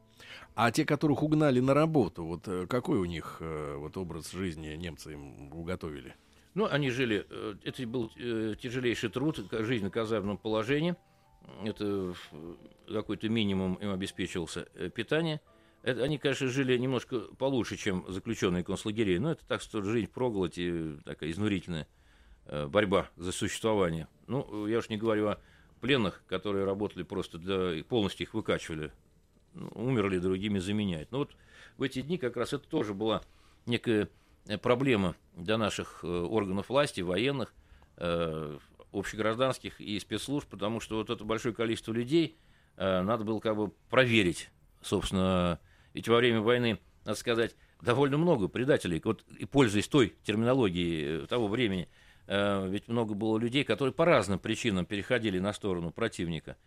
а 0.56 0.72
те, 0.72 0.86
которых 0.86 1.24
угнали 1.24 1.60
на 1.60 1.74
работу, 1.74 2.24
вот 2.24 2.48
э, 2.48 2.65
какой 2.67 2.98
у 2.98 3.06
них 3.06 3.38
э, 3.39 3.76
вот 3.78 3.98
образ 3.98 4.32
жизни 4.32 4.76
немцы 4.76 5.13
им 5.13 5.52
уготовили? 5.54 6.15
Ну, 6.54 6.67
они 6.69 6.89
жили, 6.89 7.26
э, 7.30 7.56
это 7.63 7.88
был 7.88 8.12
э, 8.15 8.56
тяжелейший 8.60 9.10
труд, 9.10 9.39
жизнь 9.52 9.88
в 9.88 9.91
казарменном 9.91 10.38
положении, 10.38 10.96
это 11.63 12.13
какой-то 12.88 13.29
минимум 13.29 13.75
им 13.75 13.91
обеспечивался 13.91 14.67
э, 14.75 14.89
питание. 14.89 15.41
Это, 15.82 16.03
они, 16.03 16.17
конечно, 16.17 16.47
жили 16.47 16.77
немножко 16.77 17.19
получше, 17.38 17.75
чем 17.75 18.06
заключенные 18.08 18.63
концлагерей, 18.63 19.19
но 19.19 19.32
это 19.32 19.45
так, 19.45 19.62
что 19.62 19.82
жизнь 19.82 20.08
в 20.08 20.12
проголоде 20.12 20.97
такая 21.03 21.32
изнурительная. 21.32 21.88
Э, 22.45 22.67
борьба 22.67 23.10
за 23.15 23.32
существование. 23.32 24.08
Ну, 24.27 24.67
я 24.67 24.79
уж 24.79 24.89
не 24.89 24.97
говорю 24.97 25.27
о 25.29 25.39
пленных, 25.82 26.23
которые 26.27 26.65
работали 26.65 27.03
просто 27.03 27.38
для... 27.38 27.84
полностью 27.84 28.25
их 28.25 28.34
выкачивали. 28.34 28.91
Ну, 29.53 29.69
умерли, 29.75 30.19
другими 30.19 30.60
заменяют. 30.60 31.12
Но 31.12 31.19
вот 31.19 31.32
в 31.77 31.84
эти 31.84 32.01
дни 32.01 32.17
как 32.17 32.38
раз 32.38 32.53
это 32.53 32.67
тоже 32.67 32.93
была 32.93 33.21
некая 33.65 34.10
э, 34.47 34.58
проблема 34.58 35.15
для 35.36 35.58
наших 35.58 36.03
органов 36.03 36.69
власти, 36.69 37.01
военных, 37.01 37.53
общегражданских 38.93 39.82
и 39.82 39.99
спецслужб, 39.99 40.47
потому 40.49 40.79
что 40.79 40.97
вот 40.97 41.10
это 41.10 41.23
большое 41.23 41.53
количество 41.53 41.91
людей 41.91 42.38
надо 42.77 43.23
было 43.23 43.39
как 43.39 43.56
бы 43.56 43.69
проверить, 43.89 44.49
собственно, 44.82 45.60
ведь 45.93 46.08
во 46.08 46.17
время 46.17 46.41
войны, 46.41 46.79
надо 47.06 47.19
сказать, 47.19 47.56
довольно 47.82 48.17
много 48.17 48.47
предателей, 48.47 48.99
вот 49.03 49.23
и 49.38 49.45
пользуясь 49.45 49.88
той 49.88 50.15
терминологией 50.23 51.27
того 51.27 51.47
времени, 51.47 51.88
Э, 52.27 52.67
ведь 52.69 52.88
много 52.88 53.13
было 53.13 53.38
людей, 53.38 53.63
которые 53.63 53.93
по 53.93 54.06
разным 54.06 54.39
причинам 54.39 54.86
переходили 54.86 55.39
на 55.39 55.53
сторону 55.53 55.91
противника. 55.91 56.58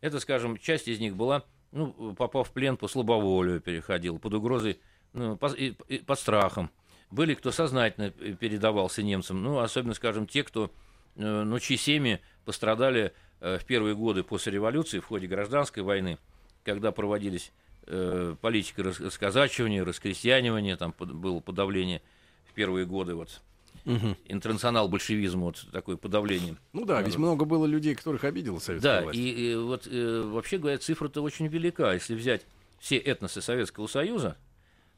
Это, 0.00 0.20
скажем, 0.20 0.58
часть 0.58 0.88
из 0.88 0.98
них 0.98 1.16
была, 1.16 1.44
ну, 1.72 2.14
попав 2.14 2.48
в 2.48 2.52
плен 2.52 2.76
по 2.76 2.88
слабоволию, 2.88 3.60
переходил, 3.60 4.18
под 4.18 4.34
угрозой, 4.34 4.80
ну, 5.12 5.36
по, 5.36 5.46
и, 5.46 5.74
и, 5.88 5.98
под 5.98 6.18
страхом. 6.18 6.70
Были, 7.10 7.34
кто 7.34 7.52
сознательно 7.52 8.10
передавался 8.10 9.02
немцам, 9.02 9.42
ну, 9.42 9.58
особенно, 9.60 9.94
скажем, 9.94 10.26
те, 10.26 10.42
кто, 10.42 10.72
э, 11.16 11.58
чьи 11.60 11.76
семьи 11.76 12.20
пострадали 12.44 13.12
э, 13.40 13.58
в 13.58 13.64
первые 13.64 13.94
годы 13.94 14.22
после 14.22 14.52
революции, 14.52 15.00
в 15.00 15.06
ходе 15.06 15.26
гражданской 15.26 15.82
войны, 15.82 16.18
когда 16.64 16.92
проводились 16.92 17.52
э, 17.86 18.36
политика 18.40 18.82
расказачивания, 18.82 19.84
раскрестьянивания, 19.84 20.76
там 20.76 20.94
было 20.98 21.40
подавление 21.40 22.02
в 22.48 22.54
первые 22.54 22.86
годы 22.86 23.14
вот 23.14 23.40
угу. 23.84 24.16
интернационал-большевизм, 24.26 25.40
вот 25.40 25.66
такое 25.72 25.96
подавление. 25.96 26.56
Ну 26.72 26.84
да, 26.84 27.00
ведь 27.02 27.16
много 27.16 27.44
было 27.44 27.66
людей, 27.66 27.94
которых 27.94 28.24
обидела 28.24 28.58
советская 28.58 29.00
да, 29.00 29.02
власть. 29.04 29.18
Да, 29.18 29.24
и, 29.24 29.30
и 29.30 29.54
вот 29.54 29.86
э, 29.86 30.22
вообще 30.26 30.58
говоря, 30.58 30.78
цифра-то 30.78 31.22
очень 31.22 31.46
велика. 31.46 31.92
Если 31.92 32.14
взять 32.14 32.42
все 32.78 32.96
этносы 32.96 33.40
Советского 33.40 33.86
Союза, 33.86 34.36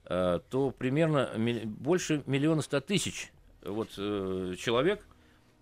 э, 0.05 0.41
то 0.51 0.71
примерно 0.71 1.31
ми- 1.37 1.65
больше 1.65 2.23
миллиона 2.27 2.63
ста 2.63 2.81
тысяч 2.81 3.33
вот, 3.63 3.91
э, 3.97 4.55
человек, 4.59 5.05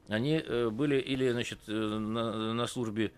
они 0.08 0.42
э, 0.44 0.70
были 0.70 0.96
или 0.96 1.30
значит, 1.30 1.60
э, 1.66 1.72
на, 1.72 2.54
на 2.54 2.66
службе 2.66 3.12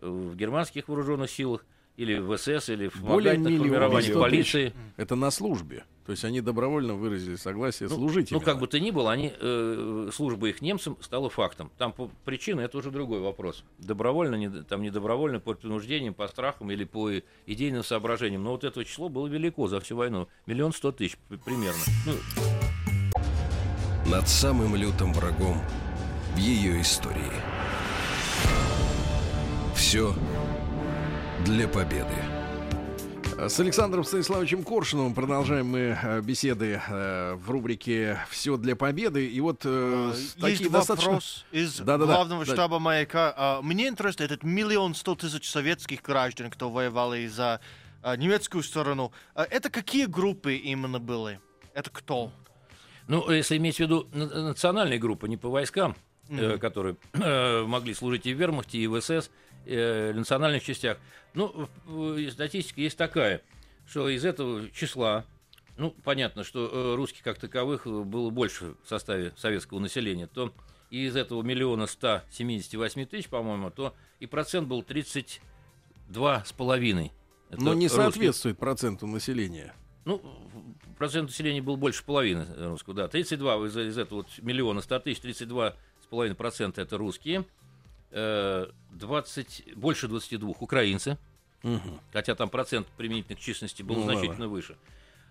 в 0.00 0.34
германских 0.34 0.88
вооруженных 0.88 1.30
силах, 1.30 1.64
или 1.96 2.18
в 2.18 2.36
СС, 2.36 2.68
или 2.70 2.88
в 2.88 3.02
Более 3.02 3.34
формировании 3.34 4.12
полиции. 4.12 4.72
Это 4.96 5.14
на 5.14 5.30
службе. 5.30 5.84
То 6.06 6.12
есть 6.12 6.24
они 6.24 6.40
добровольно 6.40 6.94
выразили 6.94 7.36
согласие 7.36 7.88
ну, 7.88 7.94
служить. 7.94 8.32
Ну, 8.32 8.40
как 8.40 8.58
бы 8.58 8.66
то 8.66 8.80
ни 8.80 8.90
было, 8.90 9.12
они, 9.12 9.32
э, 9.38 10.10
служба 10.12 10.48
их 10.48 10.60
немцам 10.60 10.96
стала 11.00 11.30
фактом. 11.30 11.70
Там 11.78 11.92
по, 11.92 12.10
причина 12.24 12.62
это 12.62 12.78
уже 12.78 12.90
другой 12.90 13.20
вопрос. 13.20 13.64
Добровольно, 13.78 14.34
не, 14.34 14.50
там 14.64 14.82
не 14.82 14.90
добровольно, 14.90 15.38
по 15.38 15.54
принуждениям, 15.54 16.14
по 16.14 16.26
страхам 16.26 16.72
или 16.72 16.84
по 16.84 17.12
идейным 17.46 17.84
соображениям. 17.84 18.42
Но 18.42 18.50
вот 18.52 18.64
это 18.64 18.84
число 18.84 19.08
было 19.08 19.28
велико 19.28 19.68
за 19.68 19.78
всю 19.80 19.96
войну. 19.96 20.26
Миллион 20.46 20.72
сто 20.72 20.90
тысяч 20.90 21.16
примерно. 21.44 21.82
Ну. 22.04 22.14
Над 24.10 24.28
самым 24.28 24.74
лютым 24.74 25.12
врагом 25.12 25.62
в 26.34 26.38
ее 26.38 26.80
истории. 26.80 27.32
Все 29.74 30.14
для 31.44 31.68
победы. 31.68 32.14
С 33.38 33.58
Александром 33.58 34.04
Станиславовичем 34.04 34.62
Коршуновым 34.62 35.14
продолжаем 35.14 35.66
мы 35.66 35.98
э, 36.00 36.20
беседы 36.20 36.80
э, 36.86 37.34
в 37.34 37.50
рубрике 37.50 38.18
«Все 38.30 38.56
для 38.56 38.76
победы». 38.76 39.26
И 39.26 39.40
вот 39.40 39.62
э, 39.64 40.12
Есть 40.14 40.40
такие 40.40 40.70
достаточно... 40.70 41.12
вопрос 41.12 41.44
из 41.50 41.80
да, 41.80 41.98
да, 41.98 42.06
главного 42.06 42.46
да, 42.46 42.52
штаба 42.52 42.76
да. 42.76 42.78
«Маяка». 42.78 43.34
А, 43.36 43.62
мне 43.62 43.88
интересно, 43.88 44.22
этот 44.22 44.44
миллион 44.44 44.94
сто 44.94 45.16
тысяч 45.16 45.50
советских 45.50 46.02
граждан, 46.02 46.50
кто 46.50 46.70
воевали 46.70 47.26
за 47.26 47.60
а, 48.02 48.16
немецкую 48.16 48.62
сторону, 48.62 49.12
а, 49.34 49.42
это 49.42 49.70
какие 49.70 50.06
группы 50.06 50.54
именно 50.54 51.00
были? 51.00 51.40
Это 51.74 51.90
кто? 51.90 52.30
Ну, 53.08 53.28
если 53.28 53.56
иметь 53.56 53.76
в 53.76 53.80
виду 53.80 54.08
национальные 54.12 55.00
группы, 55.00 55.28
не 55.28 55.36
по 55.36 55.48
войскам, 55.48 55.96
mm-hmm. 56.40 56.58
которые 56.58 56.96
могли 57.66 57.94
служить 57.94 58.26
и 58.26 58.34
в 58.34 58.38
вермахте, 58.38 58.78
и 58.78 58.86
в 58.86 59.00
СС, 59.00 59.30
э, 59.66 60.12
национальных 60.12 60.64
частях. 60.64 60.98
Ну, 61.34 61.68
статистика 62.30 62.80
есть 62.80 62.96
такая, 62.96 63.42
что 63.86 64.08
из 64.08 64.24
этого 64.24 64.68
числа, 64.70 65.24
ну, 65.76 65.94
понятно, 66.04 66.44
что 66.44 66.68
э, 66.70 66.94
русских 66.96 67.22
как 67.22 67.38
таковых 67.38 67.86
было 67.86 68.30
больше 68.30 68.74
в 68.84 68.88
составе 68.88 69.32
советского 69.36 69.78
населения, 69.78 70.26
то 70.26 70.52
из 70.90 71.16
этого 71.16 71.42
миллиона 71.42 71.86
ста 71.86 72.24
семидесяти 72.30 72.76
восьми 72.76 73.06
тысяч, 73.06 73.28
по-моему, 73.28 73.70
то 73.70 73.94
и 74.20 74.26
процент 74.26 74.68
был 74.68 74.82
тридцать 74.82 75.40
два 76.08 76.44
с 76.44 76.52
половиной. 76.52 77.12
Но 77.50 77.74
не 77.74 77.86
русских. 77.86 78.02
соответствует 78.02 78.58
проценту 78.58 79.06
населения. 79.06 79.74
Ну, 80.04 80.22
процент 80.98 81.30
населения 81.30 81.62
был 81.62 81.76
больше 81.76 82.04
половины 82.04 82.46
русского, 82.56 82.94
да. 82.94 83.08
32 83.08 83.66
из, 83.66 83.76
из 83.76 83.98
этого 83.98 84.18
вот 84.18 84.28
миллиона 84.38 84.80
100 84.80 84.98
тысяч, 85.00 85.20
32 85.20 85.76
с 86.12 86.14
половиной 86.14 86.34
процента 86.34 86.82
это 86.82 86.98
русские. 86.98 87.46
20, 88.10 89.62
э, 89.66 89.74
больше 89.74 90.08
22 90.08 90.50
украинцы, 90.60 91.16
угу. 91.62 92.00
хотя 92.12 92.34
там 92.34 92.50
процент 92.50 92.86
применительно 92.98 93.36
к 93.36 93.40
численности 93.40 93.82
был 93.82 93.96
ну, 93.96 94.02
значительно 94.02 94.32
ладно. 94.32 94.48
выше. 94.48 94.76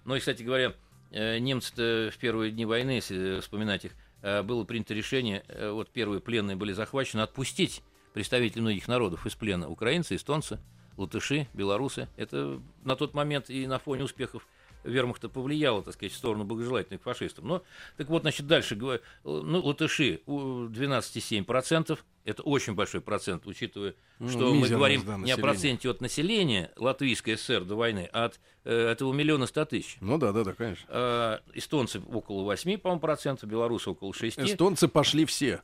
Но, 0.05 0.15
и, 0.15 0.19
кстати 0.19 0.41
говоря, 0.41 0.73
э, 1.11 1.37
немцы 1.37 2.09
в 2.09 2.17
первые 2.17 2.51
дни 2.51 2.65
войны, 2.65 2.91
если 2.91 3.41
вспоминать 3.41 3.85
их, 3.85 3.91
э, 4.23 4.41
было 4.41 4.63
принято 4.63 4.95
решение, 4.95 5.43
вот 5.71 5.91
первые 5.91 6.19
пленные 6.19 6.55
были 6.55 6.73
захвачены, 6.73 7.21
отпустить 7.21 7.83
представителей 8.13 8.63
многих 8.63 8.87
народов 8.87 9.27
из 9.27 9.35
плена. 9.35 9.69
Украинцы, 9.69 10.15
эстонцы, 10.15 10.57
латыши, 10.97 11.47
белорусы. 11.53 12.07
Это 12.17 12.59
на 12.83 12.95
тот 12.95 13.13
момент 13.13 13.51
и 13.51 13.67
на 13.67 13.77
фоне 13.77 14.05
успехов 14.05 14.47
вермахта 14.83 15.29
повлияло, 15.29 15.83
так 15.83 15.93
сказать, 15.93 16.13
в 16.13 16.17
сторону 16.17 16.43
благожелательных 16.43 17.01
фашистов. 17.01 17.43
Но, 17.43 17.63
так 17.97 18.07
вот, 18.07 18.21
значит, 18.21 18.47
дальше, 18.47 18.75
ну, 19.23 19.61
латыши 19.61 20.21
12,7%, 20.25 21.99
это 22.23 22.43
очень 22.43 22.73
большой 22.73 23.01
процент, 23.01 23.47
учитывая, 23.47 23.95
ну, 24.19 24.29
что 24.29 24.53
мы 24.53 24.67
говорим 24.67 25.03
да, 25.05 25.17
не 25.17 25.31
о 25.31 25.37
проценте 25.37 25.89
от 25.89 26.01
населения 26.01 26.71
Латвийской 26.75 27.35
ССР 27.35 27.63
до 27.65 27.75
войны, 27.75 28.09
а 28.13 28.25
от 28.25 28.39
э, 28.63 28.89
этого 28.89 29.11
миллиона 29.11 29.47
ста 29.47 29.65
тысяч. 29.65 29.97
Ну 30.01 30.19
да, 30.19 30.31
да, 30.31 30.43
да, 30.43 30.53
конечно. 30.53 30.85
Э, 30.89 31.39
эстонцы 31.53 31.99
около 31.99 32.43
8, 32.43 32.77
по-моему, 32.77 32.99
процентов, 32.99 33.49
белорусы 33.49 33.89
около 33.89 34.13
6. 34.13 34.39
Эстонцы 34.39 34.87
пошли 34.87 35.25
все. 35.25 35.61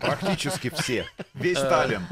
Практически 0.00 0.70
все. 0.70 1.06
Весь 1.34 1.58
э, 1.58 1.66
Сталин. 1.66 2.02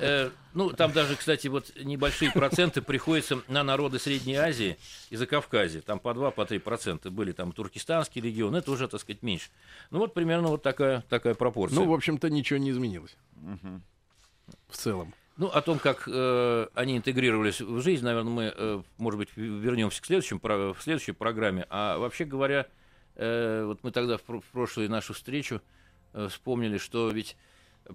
Э, 0.00 0.30
ну, 0.54 0.70
там 0.70 0.92
даже, 0.92 1.14
кстати, 1.14 1.46
вот 1.46 1.72
небольшие 1.76 2.32
проценты 2.32 2.82
приходятся 2.82 3.40
на 3.48 3.62
народы 3.62 3.98
Средней 3.98 4.34
Азии 4.34 4.76
и 5.10 5.16
Закавказья. 5.16 5.80
Там 5.82 6.00
по 6.00 6.08
2-3 6.08 6.58
по 6.58 6.70
процента 6.70 7.10
были 7.10 7.32
там 7.32 7.52
туркестанский 7.52 8.20
регион. 8.20 8.56
Это 8.56 8.72
уже, 8.72 8.88
так 8.88 9.00
сказать, 9.00 9.22
меньше. 9.22 9.50
Ну, 9.90 10.00
вот 10.00 10.14
примерно 10.14 10.48
вот 10.48 10.62
такая, 10.62 11.02
такая 11.08 11.34
пропорция. 11.34 11.76
Ну, 11.76 11.86
в 11.86 11.92
общем-то, 11.92 12.28
ничего 12.28 12.58
не 12.58 12.70
изменилось. 12.70 13.16
В 14.68 14.76
целом. 14.76 15.14
Ну, 15.36 15.48
о 15.48 15.60
том, 15.60 15.78
как 15.78 16.04
э, 16.06 16.66
они 16.74 16.96
интегрировались 16.96 17.60
в 17.60 17.82
жизнь, 17.82 18.04
наверное, 18.04 18.32
мы, 18.32 18.52
э, 18.56 18.82
может 18.96 19.18
быть, 19.18 19.28
вернемся 19.36 20.00
к 20.00 20.06
следующему, 20.06 20.40
в 20.42 20.78
следующей 20.80 21.12
программе. 21.12 21.66
А 21.68 21.98
вообще 21.98 22.24
говоря, 22.24 22.66
э, 23.16 23.64
вот 23.66 23.84
мы 23.84 23.90
тогда 23.90 24.16
в, 24.16 24.22
в 24.26 24.44
прошлую 24.52 24.90
нашу 24.90 25.12
встречу 25.12 25.56
Э, 25.56 25.75
вспомнили, 26.28 26.78
что 26.78 27.10
ведь 27.10 27.36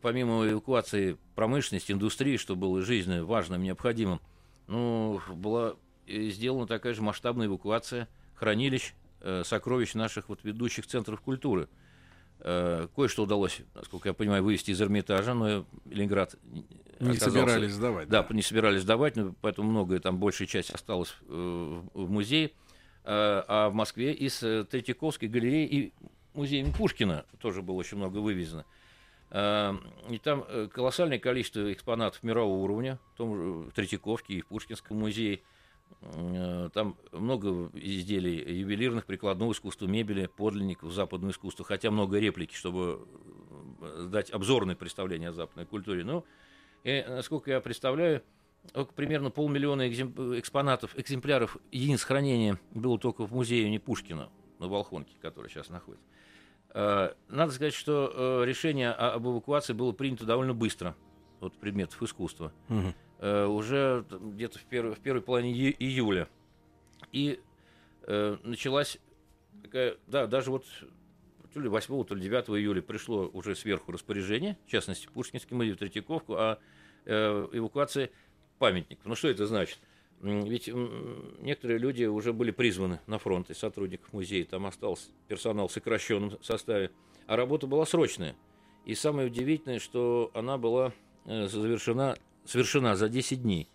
помимо 0.02 0.48
эвакуации 0.48 1.18
промышленности, 1.36 1.92
индустрии, 1.92 2.38
что 2.38 2.56
было 2.56 2.82
жизненно 2.82 3.26
важным, 3.26 3.64
необходимым, 3.64 4.22
ну, 4.68 5.20
была 5.28 5.76
сделана 6.08 6.68
такая 6.68 6.94
же 6.94 7.02
масштабная 7.02 7.48
эвакуация 7.48 8.08
хранилищ, 8.36 8.94
э, 9.22 9.44
сокровищ 9.46 9.94
наших 9.94 10.30
вот 10.30 10.44
ведущих 10.44 10.88
центров 10.88 11.22
культуры. 11.22 11.68
Э, 12.40 12.88
кое-что 12.96 13.24
удалось, 13.24 13.62
насколько 13.76 14.10
я 14.10 14.14
понимаю, 14.14 14.44
вывести 14.44 14.72
из 14.72 14.82
Эрмитажа, 14.82 15.34
но 15.34 15.66
Ленинград 15.86 16.36
не 17.00 17.18
собирались 17.18 17.74
сдавать. 17.74 18.10
Да, 18.10 18.24
да, 18.24 18.36
не 18.36 18.42
собирались 18.42 18.82
сдавать, 18.82 19.16
но 19.16 19.36
поэтому 19.42 19.70
многое 19.70 20.00
там, 20.00 20.18
большая 20.18 20.48
часть 20.48 20.72
осталась 20.72 21.16
в 21.28 22.10
музее. 22.10 22.52
А 23.04 23.70
в 23.70 23.74
Москве 23.74 24.14
из 24.14 24.38
Третьяковской 24.40 25.26
галереи 25.26 25.66
и 25.66 25.94
музеем 26.34 26.74
Пушкина 26.74 27.26
тоже 27.40 27.62
было 27.62 27.76
очень 27.76 27.98
много 27.98 28.18
вывезено. 28.20 28.66
А, 29.34 29.76
и 30.10 30.18
там 30.18 30.44
э, 30.48 30.68
колоссальное 30.72 31.20
количество 31.20 31.72
экспонатов 31.72 32.22
мирового 32.22 32.62
уровня, 32.64 33.00
в 33.14 33.18
том 33.18 33.36
же 33.36 33.42
в 33.70 33.72
Третьяковке 33.72 34.36
и 34.36 34.42
в 34.42 34.48
Пушкинском 34.48 34.98
музее. 34.98 35.42
Э, 36.02 36.70
там 36.74 36.98
много 37.14 37.70
изделий 37.74 38.60
ювелирных, 38.60 39.06
прикладного 39.06 39.54
искусства, 39.54 39.88
мебели, 39.88 40.28
подлинников 40.28 40.92
западного 40.92 41.32
искусства, 41.32 41.64
хотя 41.64 41.92
много 41.92 42.20
реплики, 42.20 42.54
чтобы 42.56 43.08
э, 43.82 44.08
дать 44.12 44.32
обзорное 44.32 44.76
представление 44.76 45.30
о 45.30 45.34
западной 45.34 45.66
культуре. 45.66 46.04
Но, 46.04 46.26
и, 46.84 47.06
насколько 47.08 47.52
я 47.52 47.62
представляю, 47.62 48.24
примерно 48.96 49.32
полмиллиона 49.32 49.90
экспонатов, 49.90 50.98
экземпляров 51.00 51.56
единиц 51.72 52.04
хранения 52.04 52.60
было 52.72 53.00
только 53.00 53.26
в 53.26 53.34
музее 53.34 53.70
не 53.70 53.80
Пушкина 53.80 54.30
на 54.62 54.68
Волхонке, 54.68 55.16
который 55.22 55.50
сейчас 55.50 55.70
находится. 55.70 56.06
Э, 56.70 57.14
надо 57.28 57.52
сказать, 57.52 57.74
что 57.74 58.42
э, 58.44 58.46
решение 58.46 58.92
об 58.92 59.28
эвакуации 59.28 59.74
было 59.74 59.92
принято 59.92 60.26
довольно 60.26 60.54
быстро 60.54 60.96
от 61.42 61.54
предметов 61.58 62.02
искусства. 62.02 62.54
Угу. 62.70 62.94
Уже 63.28 64.04
где-то 64.10 64.58
в, 64.58 64.64
первой, 64.64 64.96
в 64.96 65.00
первой 65.00 65.22
половине 65.22 65.54
июля. 65.72 66.28
И 67.12 67.40
началась 68.08 68.98
такая, 69.62 69.98
да, 70.08 70.26
даже 70.26 70.50
вот 70.50 70.66
то 71.54 71.60
ли 71.60 71.70
8, 71.70 72.04
то 72.04 72.16
ли 72.16 72.22
9 72.22 72.50
июля 72.50 72.82
пришло 72.82 73.30
уже 73.32 73.56
сверху 73.56 73.92
распоряжение, 73.92 74.58
в 74.66 74.72
частности, 74.72 75.08
Пушкинский 75.14 75.56
музей, 75.56 75.76
Третьяковку, 75.76 76.34
о 76.34 76.60
эвакуации 77.06 78.10
памятников. 78.58 79.06
Ну, 79.06 79.14
что 79.14 79.28
это 79.28 79.46
значит? 79.46 79.78
Ведь 80.22 80.70
некоторые 81.40 81.80
люди 81.80 82.04
уже 82.06 82.32
были 82.32 82.52
призваны 82.52 83.00
на 83.08 83.18
фронт 83.18 83.50
из 83.50 83.58
сотрудников 83.58 84.14
музея, 84.14 84.46
там 84.46 84.68
остался 84.68 85.10
персонал 85.28 85.68
в 85.68 85.72
сокращенном 85.72 86.38
составе, 86.44 86.92
а 87.26 87.36
работа 87.36 87.66
была 87.66 87.86
срочная. 87.86 88.36
И 88.86 88.94
самое 88.94 89.28
удивительное, 89.28 89.80
что 89.80 90.30
она 90.34 90.58
была 90.58 90.94
э, 91.26 91.48
завершена, 91.48 92.18
совершена 92.46 92.96
за 92.96 93.10
10 93.10 93.42
дней. 93.42 93.68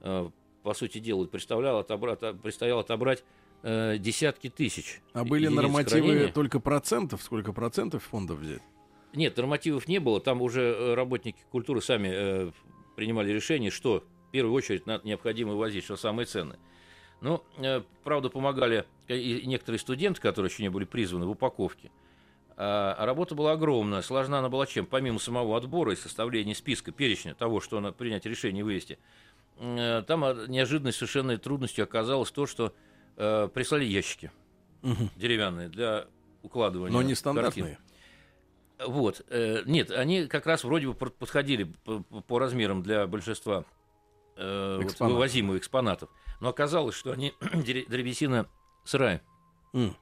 Э, 0.00 0.30
по 0.62 0.74
сути 0.74 0.98
дела, 0.98 1.26
представлял 1.26 1.78
отобрать, 1.78 2.20
предстояло 2.42 2.80
отобрать 2.80 3.24
э, 3.62 3.98
десятки 3.98 4.48
тысяч. 4.48 5.00
А 5.12 5.24
были 5.24 5.48
нормативы 5.48 6.08
хранения. 6.08 6.32
только 6.32 6.60
процентов? 6.60 7.22
Сколько 7.22 7.52
процентов 7.52 8.04
фондов 8.04 8.38
взять? 8.38 8.62
Нет, 9.14 9.36
нормативов 9.36 9.88
не 9.88 9.98
было. 9.98 10.20
Там 10.20 10.40
уже 10.40 10.94
работники 10.94 11.38
культуры 11.50 11.82
сами 11.82 12.10
э, 12.12 12.50
принимали 12.96 13.30
решение, 13.32 13.70
что 13.70 14.04
первую 14.32 14.54
очередь 14.54 14.86
необходимо 15.04 15.54
возить, 15.54 15.84
что 15.84 15.96
самое 15.96 16.26
ценное. 16.26 16.58
Ну, 17.20 17.42
э, 17.58 17.82
правда, 18.02 18.28
помогали 18.28 18.84
и 19.06 19.42
некоторые 19.46 19.78
студенты, 19.78 20.20
которые 20.20 20.50
еще 20.50 20.62
не 20.62 20.70
были 20.70 20.84
призваны 20.84 21.26
в 21.26 21.30
упаковке. 21.30 21.90
А, 22.56 23.04
работа 23.04 23.34
была 23.34 23.52
огромная. 23.52 24.02
Сложна 24.02 24.38
она 24.38 24.48
была 24.48 24.66
чем? 24.66 24.86
Помимо 24.86 25.18
самого 25.18 25.56
отбора 25.56 25.92
и 25.92 25.96
составления 25.96 26.54
списка, 26.54 26.92
перечня 26.92 27.34
того, 27.34 27.60
что 27.60 27.80
надо 27.80 27.94
принять 27.94 28.26
решение 28.26 28.64
вывести, 28.64 28.98
э, 29.58 30.02
там 30.06 30.20
неожиданной 30.48 30.92
совершенно 30.92 31.36
трудностью 31.38 31.84
оказалось 31.84 32.30
то, 32.30 32.46
что 32.46 32.74
э, 33.16 33.48
прислали 33.52 33.84
ящики 33.84 34.30
угу. 34.82 35.08
деревянные 35.16 35.68
для 35.68 36.06
укладывания. 36.42 36.92
Но 36.92 37.02
не 37.02 37.14
стандартные. 37.14 37.78
Картин. 38.78 38.92
Вот. 38.92 39.24
Э, 39.28 39.62
нет, 39.64 39.90
они 39.90 40.26
как 40.26 40.46
раз 40.46 40.64
вроде 40.64 40.88
бы 40.88 40.94
подходили 40.94 41.64
по, 41.84 42.00
по 42.00 42.38
размерам 42.38 42.82
для 42.82 43.06
большинства 43.06 43.64
э, 44.36 44.80
вот, 44.82 45.00
вывозимых 45.00 45.58
экспонатов. 45.58 46.10
Но 46.40 46.48
оказалось, 46.48 46.94
что 46.94 47.12
они 47.12 47.34
древесина 47.40 48.48
сырая. 48.84 49.22
Mm. 49.72 49.94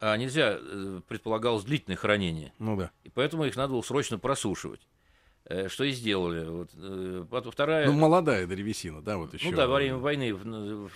А 0.00 0.16
нельзя, 0.16 0.58
э, 0.60 1.00
предполагалось, 1.08 1.64
длительное 1.64 1.96
хранение. 1.96 2.52
Ну 2.58 2.76
да. 2.76 2.90
И 3.04 3.10
поэтому 3.10 3.44
их 3.44 3.56
надо 3.56 3.72
было 3.72 3.82
срочно 3.82 4.18
просушивать. 4.18 4.80
Э, 5.46 5.68
что 5.68 5.84
и 5.84 5.92
сделали. 5.92 6.48
Вот, 6.48 6.70
э, 6.74 7.50
вторая... 7.50 7.86
Ну, 7.86 7.92
молодая 7.92 8.46
древесина, 8.46 9.02
да, 9.02 9.18
вот 9.18 9.34
еще. 9.34 9.50
Ну 9.50 9.56
да, 9.56 9.66
во 9.66 9.76
время 9.76 9.98
войны, 9.98 10.34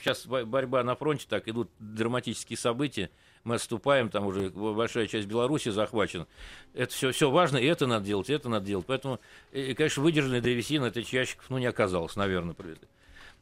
сейчас 0.00 0.26
борьба 0.26 0.82
на 0.82 0.96
фронте, 0.96 1.26
так 1.28 1.48
идут 1.48 1.70
драматические 1.78 2.56
события, 2.56 3.10
мы 3.44 3.56
отступаем, 3.56 4.08
там 4.08 4.26
уже 4.26 4.50
большая 4.50 5.06
часть 5.06 5.26
Беларуси 5.26 5.70
захвачена. 5.70 6.26
Это 6.74 6.92
все, 6.92 7.12
все 7.12 7.30
важно, 7.30 7.56
и 7.56 7.66
это 7.66 7.86
надо 7.86 8.06
делать, 8.06 8.30
и 8.30 8.32
это 8.32 8.48
надо 8.48 8.66
делать. 8.66 8.86
Поэтому, 8.86 9.20
и, 9.52 9.74
конечно, 9.74 10.02
выдержанная 10.02 10.40
древесина 10.40 10.86
этих 10.86 11.12
ящиков, 11.12 11.48
ну, 11.50 11.58
не 11.58 11.66
оказалось, 11.66 12.16
наверное. 12.16 12.54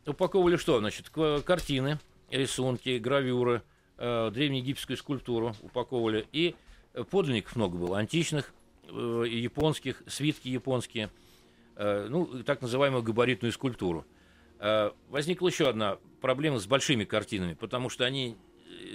Упаковывали 0.06 0.56
что? 0.56 0.78
Значит, 0.78 1.10
картины, 1.44 1.98
рисунки, 2.30 2.98
гравюры, 2.98 3.62
э, 3.98 4.30
древнеегипетскую 4.32 4.96
скульптуру 4.96 5.54
упаковывали. 5.62 6.26
И 6.32 6.54
подлинников 7.10 7.56
много 7.56 7.76
было, 7.76 7.98
античных, 7.98 8.52
э, 8.88 9.24
японских, 9.28 10.02
свитки 10.06 10.48
японские, 10.48 11.10
э, 11.76 12.06
ну, 12.08 12.42
так 12.44 12.62
называемую 12.62 13.02
габаритную 13.02 13.52
скульптуру. 13.52 14.06
Э, 14.58 14.90
возникла 15.08 15.48
еще 15.48 15.68
одна 15.68 15.98
проблема 16.20 16.58
с 16.58 16.66
большими 16.66 17.04
картинами, 17.04 17.54
потому 17.54 17.90
что 17.90 18.04
они 18.04 18.36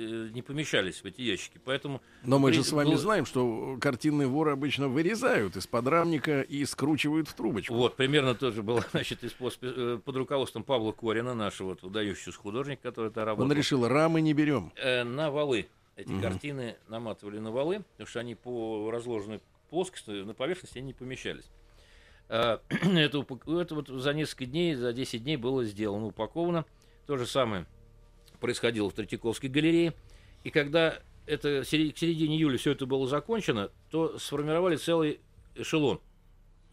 не 0.01 0.41
помещались 0.41 1.01
в 1.01 1.05
эти 1.05 1.21
ящики, 1.21 1.59
поэтому... 1.63 2.01
Но 2.23 2.39
мы 2.39 2.53
же 2.53 2.63
с 2.63 2.71
вами 2.71 2.95
знаем, 2.95 3.25
что 3.25 3.77
картинные 3.79 4.27
воры 4.27 4.51
обычно 4.51 4.87
вырезают 4.87 5.55
из 5.55 5.67
подрамника 5.67 6.41
и 6.41 6.65
скручивают 6.65 7.27
в 7.27 7.33
трубочку. 7.33 7.73
Вот, 7.73 7.95
примерно 7.95 8.35
тоже 8.35 8.63
было, 8.63 8.83
значит, 8.91 9.19
э, 9.23 9.99
под 10.03 10.15
руководством 10.15 10.63
Павла 10.63 10.91
Корина, 10.91 11.33
нашего 11.33 11.69
вот, 11.69 11.83
выдающегося 11.83 12.37
художника, 12.37 12.83
который 12.83 13.09
это 13.09 13.25
работал. 13.25 13.49
Он 13.49 13.57
решил, 13.57 13.87
рамы 13.87 14.21
не 14.21 14.33
берем. 14.33 14.71
на 14.83 15.31
валы. 15.31 15.67
Эти 15.95 16.11
угу. 16.11 16.21
картины 16.21 16.77
наматывали 16.87 17.39
на 17.39 17.51
валы, 17.51 17.83
потому 17.91 18.07
что 18.07 18.19
они 18.19 18.35
по 18.35 18.89
разложенной 18.91 19.41
плоскости, 19.69 20.09
на 20.09 20.33
поверхности 20.33 20.77
они 20.77 20.87
не 20.87 20.93
помещались. 20.93 21.49
Это, 22.29 23.25
это 23.59 23.75
вот 23.75 23.89
за 23.89 24.13
несколько 24.13 24.45
дней, 24.45 24.73
за 24.75 24.93
10 24.93 25.21
дней 25.21 25.35
было 25.35 25.65
сделано, 25.65 26.05
упаковано. 26.05 26.65
То 27.05 27.17
же 27.17 27.25
самое 27.25 27.65
происходило 28.41 28.89
в 28.89 28.93
Третьяковской 28.93 29.47
галерее. 29.47 29.93
И 30.43 30.49
когда 30.49 30.99
это 31.25 31.61
к 31.63 31.67
середине 31.67 32.35
июля 32.35 32.57
все 32.57 32.71
это 32.71 32.85
было 32.85 33.07
закончено, 33.07 33.71
то 33.89 34.17
сформировали 34.19 34.75
целый 34.75 35.21
эшелон. 35.55 36.01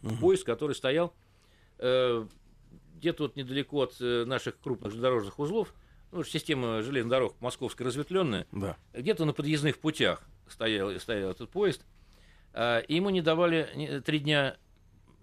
Угу. 0.02 0.16
Поезд, 0.16 0.44
который 0.44 0.74
стоял 0.74 1.12
э, 1.78 2.26
где-то 2.96 3.24
вот 3.24 3.36
недалеко 3.36 3.82
от 3.82 3.96
э, 4.00 4.24
наших 4.24 4.58
крупных 4.58 4.90
железнодорожных 4.90 5.38
узлов, 5.38 5.74
ну, 6.10 6.24
система 6.24 6.82
железных 6.82 7.10
дорог 7.10 7.40
московская 7.40 7.84
разветвленная, 7.84 8.46
да. 8.50 8.76
где-то 8.94 9.24
на 9.24 9.32
подъездных 9.32 9.78
путях 9.78 10.22
стоял, 10.48 10.98
стоял 10.98 11.30
этот 11.30 11.50
поезд, 11.50 11.84
э, 12.54 12.82
и 12.88 12.94
ему 12.94 13.10
не 13.10 13.20
давали 13.20 14.02
три 14.04 14.20
дня 14.20 14.56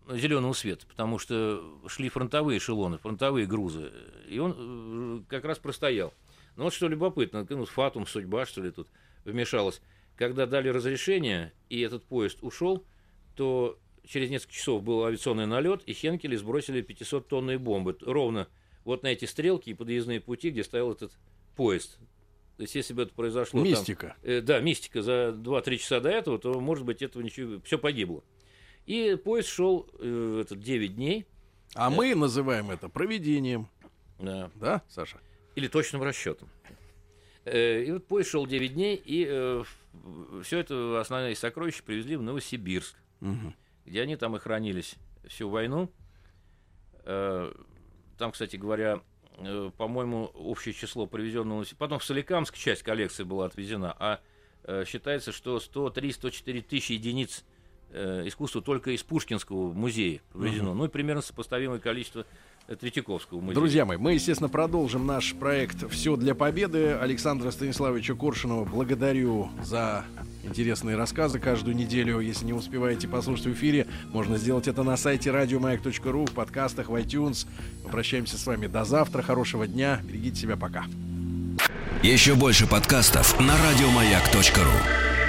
зеленого 0.10 0.54
света, 0.54 0.86
потому 0.88 1.18
что 1.20 1.64
шли 1.88 2.10
фронтовые 2.10 2.60
эшелоны, 2.60 2.98
фронтовые 2.98 3.46
грузы, 3.46 3.92
и 4.28 4.40
он 4.40 5.22
э, 5.22 5.24
как 5.30 5.46
раз 5.46 5.58
простоял. 5.58 6.14
Но 6.56 6.66
вот 6.66 6.74
что 6.74 6.88
любопытно, 6.88 7.46
ну, 7.50 7.66
фатум, 7.66 8.06
судьба, 8.06 8.46
что 8.46 8.62
ли, 8.62 8.72
тут 8.72 8.88
вмешалась. 9.26 9.82
Когда 10.16 10.46
дали 10.46 10.70
разрешение, 10.70 11.54
и 11.70 11.82
этот 11.82 12.06
поезд 12.06 12.40
ушел, 12.42 12.86
то 13.36 13.78
через 14.06 14.30
несколько 14.30 14.54
часов 14.54 14.84
был 14.84 15.04
авиационный 15.04 15.46
налет, 15.46 15.84
и 15.86 15.94
Хенкели 15.94 16.36
сбросили 16.36 16.84
500-тонные 16.84 17.58
бомбы. 17.58 17.98
Ровно 18.02 18.48
вот 18.86 19.04
на 19.04 19.08
эти 19.08 19.26
стрелки 19.26 19.72
и 19.72 19.74
подъездные 19.74 20.22
пути, 20.22 20.52
где 20.52 20.64
стоял 20.64 20.92
этот 20.92 21.12
поезд. 21.56 22.00
То 22.58 22.62
есть, 22.62 22.76
если 22.76 22.94
бы 22.94 23.02
это 23.02 23.14
произошло... 23.14 23.62
Мистика. 23.62 24.16
Там, 24.22 24.32
э, 24.32 24.42
да, 24.42 24.62
мистика 24.62 25.02
за 25.02 25.36
2-3 25.38 25.78
часа 25.78 26.00
до 26.00 26.10
этого, 26.10 26.40
то, 26.40 26.58
может 26.62 26.86
быть, 26.86 27.02
этого 27.02 27.22
ничего... 27.22 27.60
Все 27.66 27.78
погибло. 27.78 28.24
И 28.86 29.20
поезд 29.22 29.50
шел 29.50 29.90
э, 30.00 30.42
этот 30.46 30.62
9 30.62 30.96
дней. 30.96 31.26
А 31.74 31.92
э, 31.92 31.94
мы 31.94 32.16
называем 32.16 32.72
это 32.72 32.88
проведением. 32.88 33.68
Да. 34.20 34.52
Да, 34.56 34.84
Саша? 34.88 35.20
Или 35.56 35.68
точным 35.68 36.04
расчетом. 36.04 36.50
Э, 37.46 37.84
и 37.84 37.92
вот 37.92 38.08
поезд 38.08 38.32
шел 38.32 38.46
9 38.46 38.74
дней, 38.74 38.96
и 38.96 39.26
э, 39.28 39.64
все 40.44 40.60
это 40.60 41.00
основные 41.00 41.36
сокровища 41.36 41.84
привезли 41.84 42.16
в 42.16 42.22
Новосибирск, 42.22 42.96
угу. 43.22 43.54
где 43.86 44.02
они 44.02 44.16
там 44.16 44.36
и 44.36 44.40
хранились 44.40 44.96
всю 45.28 45.50
войну. 45.50 45.92
Э, 47.04 47.54
там, 48.18 48.32
кстати 48.32 48.56
говоря, 48.56 49.02
э, 49.38 49.72
по-моему, 49.78 50.26
общее 50.34 50.74
число 50.74 51.06
привезенного... 51.06 51.66
Потом 51.78 52.00
в 52.00 52.04
Соликамск 52.04 52.58
часть 52.58 52.84
коллекции 52.84 53.24
была 53.24 53.46
отвезена, 53.46 53.96
а 54.00 54.20
э, 54.64 54.84
считается, 54.86 55.32
что 55.32 55.58
103-104 55.58 56.62
тысячи 56.64 56.94
единиц 56.94 57.46
э, 57.92 58.28
искусства 58.28 58.62
только 58.62 58.92
из 58.92 59.04
Пушкинского 59.04 59.72
музея 59.72 60.22
привезено. 60.34 60.72
Угу. 60.72 60.78
Ну 60.78 60.86
и 60.86 60.90
примерно 60.90 61.22
сопоставимое 61.22 61.80
количество 61.80 62.26
Третьяковского 62.68 63.40
музея. 63.40 63.56
Друзья 63.56 63.86
мои, 63.86 63.98
мы, 63.98 64.14
естественно, 64.14 64.50
продолжим 64.50 65.06
наш 65.06 65.36
проект 65.36 65.90
«Все 65.92 66.16
для 66.16 66.34
победы». 66.34 66.94
Александра 66.94 67.52
Станиславовича 67.52 68.16
Коршунова 68.16 68.66
благодарю 68.66 69.50
за 69.64 70.04
интересные 70.44 70.96
рассказы 70.96 71.40
каждую 71.40 71.76
неделю. 71.76 72.20
Если 72.20 72.46
не 72.46 72.54
успеваете 72.54 73.08
послушать 73.08 73.46
в 73.46 73.54
эфире, 73.54 73.86
можно 74.12 74.38
сделать 74.38 74.68
это 74.68 74.82
на 74.84 74.98
сайте 74.98 75.30
радиомаяк.ру, 75.30 76.26
в 76.26 76.32
подкастах, 76.32 76.90
в 76.90 76.96
iTunes. 76.96 77.48
Прощаемся 77.92 78.38
с 78.38 78.46
вами 78.48 78.66
до 78.66 78.84
завтра. 78.84 79.22
Хорошего 79.22 79.68
дня. 79.68 80.02
Берегите 80.04 80.42
себя. 80.42 80.58
Пока. 80.58 80.86
Еще 82.02 82.36
больше 82.36 82.68
подкастов 82.68 83.40
на 83.40 83.56
радиомаяк.ру 83.58 85.25